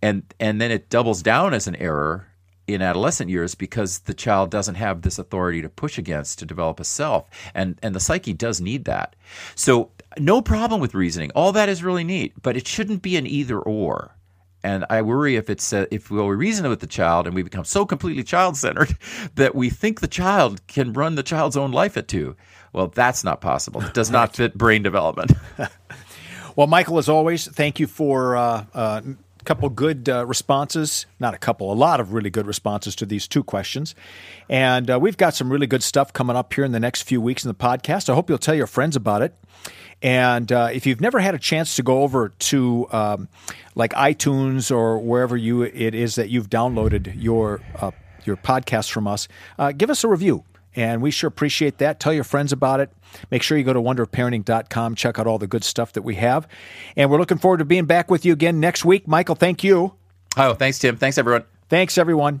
and 0.00 0.22
and 0.38 0.60
then 0.60 0.70
it 0.70 0.88
doubles 0.88 1.24
down 1.24 1.52
as 1.52 1.66
an 1.66 1.74
error 1.74 2.28
in 2.68 2.80
adolescent 2.80 3.28
years 3.28 3.56
because 3.56 3.98
the 4.00 4.14
child 4.14 4.48
doesn't 4.48 4.76
have 4.76 5.02
this 5.02 5.18
authority 5.18 5.60
to 5.60 5.68
push 5.68 5.98
against 5.98 6.38
to 6.38 6.46
develop 6.46 6.78
a 6.78 6.84
self 6.84 7.28
and 7.52 7.80
and 7.82 7.96
the 7.96 8.00
psyche 8.00 8.32
does 8.32 8.60
need 8.60 8.84
that 8.84 9.16
so 9.56 9.90
no 10.20 10.40
problem 10.40 10.80
with 10.80 10.94
reasoning 10.94 11.32
all 11.34 11.50
that 11.50 11.68
is 11.68 11.82
really 11.82 12.04
neat 12.04 12.32
but 12.40 12.56
it 12.56 12.68
shouldn't 12.68 13.02
be 13.02 13.16
an 13.16 13.26
either 13.26 13.58
or 13.58 14.14
and 14.64 14.84
I 14.88 15.02
worry 15.02 15.34
if 15.34 15.50
it's 15.50 15.72
uh, 15.72 15.86
if 15.90 16.10
we'll 16.10 16.28
reason 16.28 16.68
with 16.68 16.78
the 16.78 16.86
child 16.86 17.26
and 17.26 17.34
we 17.34 17.42
become 17.42 17.64
so 17.64 17.84
completely 17.84 18.22
child 18.22 18.56
centered 18.56 18.96
that 19.34 19.56
we 19.56 19.70
think 19.70 19.98
the 19.98 20.06
child 20.06 20.64
can 20.68 20.92
run 20.92 21.16
the 21.16 21.24
child's 21.24 21.56
own 21.56 21.72
life 21.72 21.96
at 21.96 22.06
two. 22.06 22.36
Well, 22.72 22.86
that's 22.86 23.24
not 23.24 23.40
possible. 23.40 23.82
It 23.82 23.92
does 23.92 24.10
not 24.10 24.36
fit 24.36 24.56
brain 24.56 24.82
development. 24.82 25.32
Well, 26.54 26.66
Michael, 26.66 26.98
as 26.98 27.08
always, 27.08 27.46
thank 27.46 27.80
you 27.80 27.86
for 27.86 28.36
uh, 28.36 28.66
uh, 28.74 29.00
a 29.40 29.44
couple 29.44 29.68
good 29.70 30.06
uh, 30.08 30.26
responses. 30.26 31.06
Not 31.18 31.32
a 31.32 31.38
couple, 31.38 31.72
a 31.72 31.74
lot 31.74 31.98
of 31.98 32.12
really 32.12 32.28
good 32.28 32.46
responses 32.46 32.94
to 32.96 33.06
these 33.06 33.26
two 33.26 33.42
questions. 33.42 33.94
And 34.50 34.90
uh, 34.90 34.98
we've 35.00 35.16
got 35.16 35.34
some 35.34 35.50
really 35.50 35.66
good 35.66 35.82
stuff 35.82 36.12
coming 36.12 36.36
up 36.36 36.52
here 36.52 36.64
in 36.64 36.72
the 36.72 36.80
next 36.80 37.02
few 37.02 37.22
weeks 37.22 37.42
in 37.42 37.48
the 37.48 37.54
podcast. 37.54 38.10
I 38.10 38.14
hope 38.14 38.28
you'll 38.28 38.36
tell 38.36 38.54
your 38.54 38.66
friends 38.66 38.96
about 38.96 39.22
it. 39.22 39.34
And 40.02 40.52
uh, 40.52 40.68
if 40.72 40.84
you've 40.84 41.00
never 41.00 41.20
had 41.20 41.34
a 41.34 41.38
chance 41.38 41.76
to 41.76 41.82
go 41.82 42.02
over 42.02 42.28
to 42.28 42.86
um, 42.92 43.28
like 43.74 43.92
iTunes 43.92 44.70
or 44.70 44.98
wherever 44.98 45.38
you 45.38 45.62
it 45.62 45.94
is 45.94 46.16
that 46.16 46.28
you've 46.28 46.50
downloaded 46.50 47.14
your 47.16 47.62
uh, 47.80 47.92
your 48.24 48.36
podcast 48.36 48.90
from 48.90 49.08
us, 49.08 49.26
uh, 49.58 49.72
give 49.72 49.88
us 49.90 50.04
a 50.04 50.08
review. 50.08 50.44
And 50.74 51.02
we 51.02 51.10
sure 51.10 51.28
appreciate 51.28 51.78
that. 51.78 52.00
Tell 52.00 52.12
your 52.12 52.24
friends 52.24 52.52
about 52.52 52.80
it. 52.80 52.90
Make 53.30 53.42
sure 53.42 53.58
you 53.58 53.64
go 53.64 53.72
to 53.72 53.80
wonderofparenting.com, 53.80 54.94
check 54.94 55.18
out 55.18 55.26
all 55.26 55.38
the 55.38 55.46
good 55.46 55.64
stuff 55.64 55.92
that 55.92 56.02
we 56.02 56.14
have. 56.14 56.48
And 56.96 57.10
we're 57.10 57.18
looking 57.18 57.38
forward 57.38 57.58
to 57.58 57.64
being 57.64 57.84
back 57.84 58.10
with 58.10 58.24
you 58.24 58.32
again 58.32 58.58
next 58.60 58.84
week. 58.84 59.06
Michael, 59.06 59.34
thank 59.34 59.62
you. 59.62 59.94
oh, 60.36 60.54
thanks, 60.54 60.78
Tim. 60.78 60.96
Thanks, 60.96 61.18
everyone. 61.18 61.44
Thanks, 61.68 61.98
everyone. 61.98 62.40